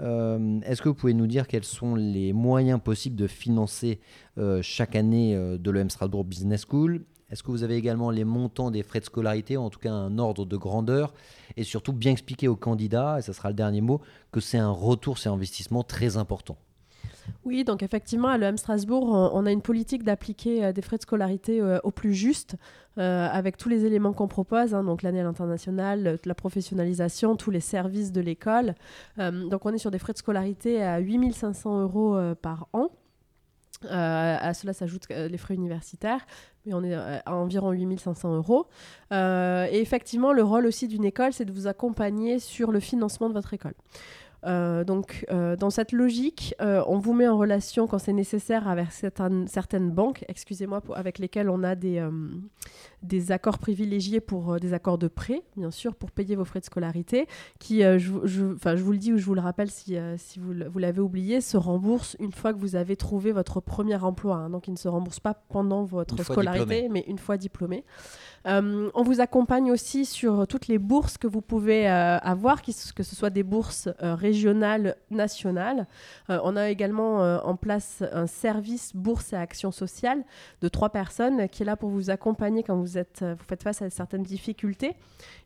Euh, 0.00 0.58
est-ce 0.62 0.82
que 0.82 0.88
vous 0.88 0.96
pouvez 0.96 1.14
nous 1.14 1.28
dire 1.28 1.46
quels 1.46 1.62
sont 1.62 1.94
les 1.94 2.32
moyens 2.32 2.80
possibles 2.82 3.14
de 3.14 3.28
financer 3.28 4.00
euh, 4.38 4.60
chaque 4.62 4.96
année 4.96 5.36
euh, 5.36 5.56
de 5.56 5.70
l'EM 5.70 5.88
Strasbourg 5.88 6.24
Business 6.24 6.66
School? 6.68 7.04
Est-ce 7.30 7.44
que 7.44 7.52
vous 7.52 7.62
avez 7.62 7.76
également 7.76 8.10
les 8.10 8.24
montants 8.24 8.72
des 8.72 8.82
frais 8.82 8.98
de 8.98 9.04
scolarité, 9.04 9.56
en 9.56 9.70
tout 9.70 9.78
cas 9.78 9.92
un 9.92 10.18
ordre 10.18 10.44
de 10.44 10.56
grandeur, 10.56 11.14
et 11.56 11.62
surtout 11.62 11.92
bien 11.92 12.10
expliquer 12.10 12.48
aux 12.48 12.56
candidats, 12.56 13.20
et 13.20 13.22
ce 13.22 13.32
sera 13.32 13.50
le 13.50 13.54
dernier 13.54 13.82
mot, 13.82 14.00
que 14.32 14.40
c'est 14.40 14.58
un 14.58 14.72
retour 14.72 15.18
sur 15.18 15.32
investissement 15.32 15.84
très 15.84 16.16
important 16.16 16.56
Oui, 17.44 17.64
donc 17.64 17.82
effectivement, 17.82 18.28
à 18.28 18.38
l'EM 18.38 18.56
Strasbourg, 18.56 19.30
on, 19.32 19.46
a 19.46 19.52
une 19.52 19.62
politique 19.62 20.02
d'appliquer 20.02 20.64
euh, 20.64 20.72
des 20.72 20.82
frais 20.82 20.96
de 20.96 21.02
scolarité 21.02 21.60
euh, 21.60 21.78
au 21.84 21.90
plus 21.90 22.12
juste, 22.12 22.56
euh, 22.98 23.28
avec 23.30 23.56
tous 23.56 23.68
les 23.68 23.84
éléments 23.84 24.12
qu'on 24.12 24.26
propose, 24.26 24.74
hein, 24.74 24.82
donc 24.82 25.02
l'année 25.02 25.20
à 25.20 25.24
l'international, 25.24 26.18
la 26.24 26.34
professionnalisation, 26.34 27.36
tous 27.36 27.50
les 27.50 27.60
services 27.60 28.10
de 28.10 28.20
l'école. 28.20 28.74
donc 29.18 29.64
on 29.64 29.72
est 29.72 29.78
sur 29.78 29.90
des 29.90 29.98
frais 29.98 30.12
de 30.12 30.18
scolarité 30.18 30.82
à 30.82 30.98
8500 30.98 31.82
euros 31.82 32.18
par 32.42 32.68
an. 32.72 32.90
à 33.88 34.54
cela 34.54 34.72
s'ajoutent 34.72 35.08
les 35.10 35.38
frais 35.38 35.54
universitaires, 35.54 36.26
mais 36.64 36.74
on 36.74 36.82
est 36.82 36.94
à 36.94 37.34
environ 37.34 37.70
8500 37.70 38.34
euros. 38.36 38.66
et 39.12 39.80
effectivement, 39.80 40.32
le 40.32 40.42
rôle 40.42 40.66
aussi 40.66 40.88
d'une 40.88 41.04
école, 41.04 41.32
c'est 41.32 41.44
de 41.44 41.52
vous 41.52 41.66
accompagner 41.66 42.38
sur 42.38 42.72
le 42.72 42.80
financement 42.80 43.28
de 43.28 43.34
votre 43.34 43.52
école. 43.52 43.74
Euh, 44.46 44.84
donc, 44.84 45.26
euh, 45.30 45.56
dans 45.56 45.70
cette 45.70 45.92
logique, 45.92 46.54
euh, 46.60 46.82
on 46.86 46.98
vous 46.98 47.12
met 47.12 47.26
en 47.26 47.36
relation 47.36 47.86
quand 47.86 47.98
c'est 47.98 48.12
nécessaire 48.12 48.68
avec 48.68 48.92
certaines, 48.92 49.48
certaines 49.48 49.90
banques, 49.90 50.24
excusez-moi, 50.28 50.82
avec 50.94 51.18
lesquelles 51.18 51.50
on 51.50 51.62
a 51.62 51.74
des, 51.74 52.06
des 53.02 53.32
accords 53.32 53.58
privilégiés 53.58 54.20
pour 54.20 54.60
des 54.60 54.72
accords 54.72 54.98
de 54.98 55.08
prêt, 55.08 55.42
bien 55.56 55.70
sûr, 55.70 55.94
pour 55.94 56.10
payer 56.10 56.36
vos 56.36 56.44
frais 56.44 56.60
de 56.60 56.64
scolarité, 56.64 57.26
qui, 57.58 57.80
je, 57.80 57.98
je, 57.98 58.16
je, 58.24 58.82
vous 58.82 58.92
le 58.92 58.98
dis 58.98 59.12
ou 59.12 59.18
je 59.18 59.24
vous 59.24 59.34
le 59.34 59.40
rappelle 59.40 59.70
si, 59.70 59.96
si 60.16 60.38
vous, 60.38 60.54
vous 60.70 60.78
l'avez 60.78 61.00
oublié, 61.00 61.40
se 61.40 61.56
remboursent 61.56 62.16
une 62.20 62.32
fois 62.32 62.52
que 62.52 62.58
vous 62.58 62.76
avez 62.76 62.96
trouvé 62.96 63.32
votre 63.32 63.60
premier 63.60 63.96
emploi. 63.96 64.36
Hein. 64.36 64.50
donc, 64.50 64.68
ils 64.68 64.72
ne 64.72 64.78
se 64.78 64.88
remboursent 64.88 65.20
pas 65.20 65.34
pendant 65.34 65.84
votre 65.84 66.22
scolarité, 66.22 66.88
mais 66.88 67.04
une 67.08 67.18
fois 67.18 67.36
diplômé. 67.36 67.84
On 68.46 69.02
vous 69.02 69.20
accompagne 69.20 69.70
aussi 69.70 70.04
sur 70.04 70.46
toutes 70.46 70.68
les 70.68 70.78
bourses 70.78 71.18
que 71.18 71.26
vous 71.26 71.40
pouvez 71.40 71.86
avoir, 71.86 72.62
que 72.62 72.72
ce 72.72 73.16
soit 73.16 73.30
des 73.30 73.42
bourses 73.42 73.88
régionale, 74.00 74.96
nationale. 75.10 75.86
Euh, 76.30 76.38
on 76.42 76.56
a 76.56 76.68
également 76.70 77.22
euh, 77.22 77.38
en 77.38 77.56
place 77.56 78.02
un 78.12 78.26
service 78.26 78.94
bourse 78.94 79.32
et 79.32 79.36
action 79.36 79.70
sociale 79.70 80.24
de 80.60 80.68
trois 80.68 80.90
personnes 80.90 81.48
qui 81.48 81.62
est 81.62 81.66
là 81.66 81.76
pour 81.76 81.90
vous 81.90 82.10
accompagner 82.10 82.62
quand 82.62 82.76
vous, 82.76 82.98
êtes, 82.98 83.22
vous 83.22 83.44
faites 83.46 83.62
face 83.62 83.82
à 83.82 83.90
certaines 83.90 84.22
difficultés. 84.22 84.94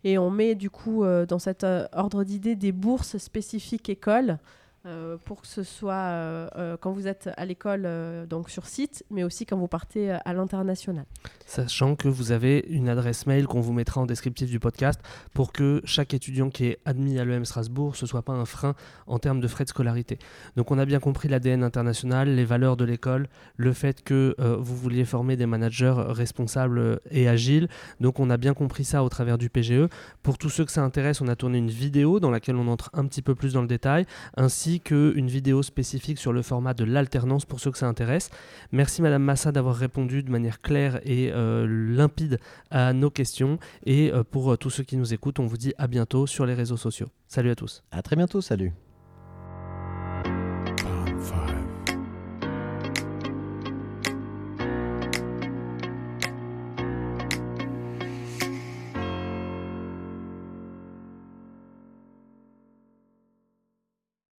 Et 0.04 0.18
on 0.18 0.30
met 0.30 0.54
du 0.54 0.70
coup 0.70 1.04
euh, 1.04 1.26
dans 1.26 1.38
cet 1.38 1.64
ordre 1.92 2.24
d'idée 2.24 2.56
des 2.56 2.72
bourses 2.72 3.18
spécifiques 3.18 3.88
écoles 3.88 4.38
euh, 4.86 5.18
pour 5.26 5.42
que 5.42 5.46
ce 5.46 5.62
soit 5.62 5.92
euh, 5.92 6.48
euh, 6.56 6.76
quand 6.80 6.92
vous 6.92 7.06
êtes 7.06 7.28
à 7.36 7.44
l'école, 7.44 7.86
donc 8.28 8.48
sur 8.48 8.66
site, 8.66 9.04
mais 9.10 9.24
aussi 9.24 9.44
quand 9.44 9.58
vous 9.58 9.68
partez 9.68 10.10
à 10.10 10.32
l'international. 10.32 11.04
Sachant 11.44 11.96
que 11.96 12.08
vous 12.08 12.32
avez 12.32 12.64
une 12.68 12.88
adresse 12.88 13.26
mail 13.26 13.46
qu'on 13.46 13.60
vous 13.60 13.74
mettra 13.74 14.00
en 14.00 14.06
descriptif 14.06 14.48
du 14.48 14.58
podcast 14.58 14.98
pour 15.34 15.52
que 15.52 15.82
chaque 15.84 16.14
étudiant 16.14 16.48
qui 16.48 16.64
est 16.64 16.78
admis 16.86 17.18
à 17.18 17.26
l'EM 17.26 17.44
Strasbourg, 17.44 17.94
ce 17.94 18.06
soit 18.06 18.22
pas 18.22 18.32
un 18.32 18.46
frein 18.46 18.74
en 19.06 19.18
termes 19.18 19.40
de 19.40 19.48
frais 19.48 19.64
de 19.64 19.68
scolarité. 19.68 20.18
Donc 20.56 20.70
on 20.70 20.78
a 20.78 20.86
bien 20.86 20.98
compris 20.98 21.28
l'ADN 21.28 21.62
international, 21.62 22.34
les 22.34 22.44
valeurs 22.46 22.78
de 22.78 22.84
l'école, 22.84 23.28
le 23.56 23.74
fait 23.74 24.02
que 24.02 24.34
vous 24.38 24.76
vouliez 24.76 25.04
former 25.04 25.36
des 25.36 25.46
managers 25.46 25.94
responsables 25.96 27.00
et 27.10 27.28
agiles. 27.28 27.68
Donc 28.00 28.18
on 28.18 28.30
a 28.30 28.38
bien 28.38 28.54
compris 28.54 28.84
ça 28.84 29.04
au 29.04 29.08
travers 29.10 29.36
du 29.36 29.50
PGE. 29.50 29.88
Pour 30.22 30.38
tous 30.38 30.48
ceux 30.48 30.64
que 30.64 30.72
ça 30.72 30.82
intéresse, 30.82 31.20
on 31.20 31.28
a 31.28 31.36
tourné 31.36 31.58
une 31.58 31.70
vidéo 31.70 32.20
dans 32.20 32.30
laquelle 32.30 32.56
on 32.56 32.68
entre 32.68 32.90
un 32.94 33.06
petit 33.06 33.22
peu 33.22 33.34
plus 33.34 33.52
dans 33.52 33.62
le 33.62 33.68
détail, 33.68 34.06
ainsi 34.36 34.69
qu'une 34.78 35.26
vidéo 35.26 35.64
spécifique 35.64 36.18
sur 36.18 36.33
le 36.33 36.42
format 36.42 36.74
de 36.74 36.85
l'alternance 36.85 37.44
pour 37.44 37.59
ceux 37.59 37.72
que 37.72 37.78
ça 37.78 37.88
intéresse. 37.88 38.30
Merci 38.70 39.02
Madame 39.02 39.24
Massa 39.24 39.50
d'avoir 39.50 39.74
répondu 39.74 40.22
de 40.22 40.30
manière 40.30 40.61
claire 40.61 41.00
et 41.04 41.33
euh, 41.33 41.66
limpide 41.66 42.38
à 42.70 42.92
nos 42.92 43.11
questions. 43.11 43.59
Et 43.85 44.12
euh, 44.12 44.22
pour 44.22 44.52
euh, 44.52 44.56
tous 44.56 44.70
ceux 44.70 44.85
qui 44.85 44.96
nous 44.96 45.12
écoutent, 45.12 45.40
on 45.40 45.46
vous 45.46 45.56
dit 45.56 45.74
à 45.78 45.88
bientôt 45.88 46.28
sur 46.28 46.46
les 46.46 46.54
réseaux 46.54 46.76
sociaux. 46.76 47.09
Salut 47.26 47.50
à 47.50 47.56
tous. 47.56 47.83
À 47.90 48.02
très 48.02 48.14
bientôt, 48.14 48.40
salut. 48.40 48.72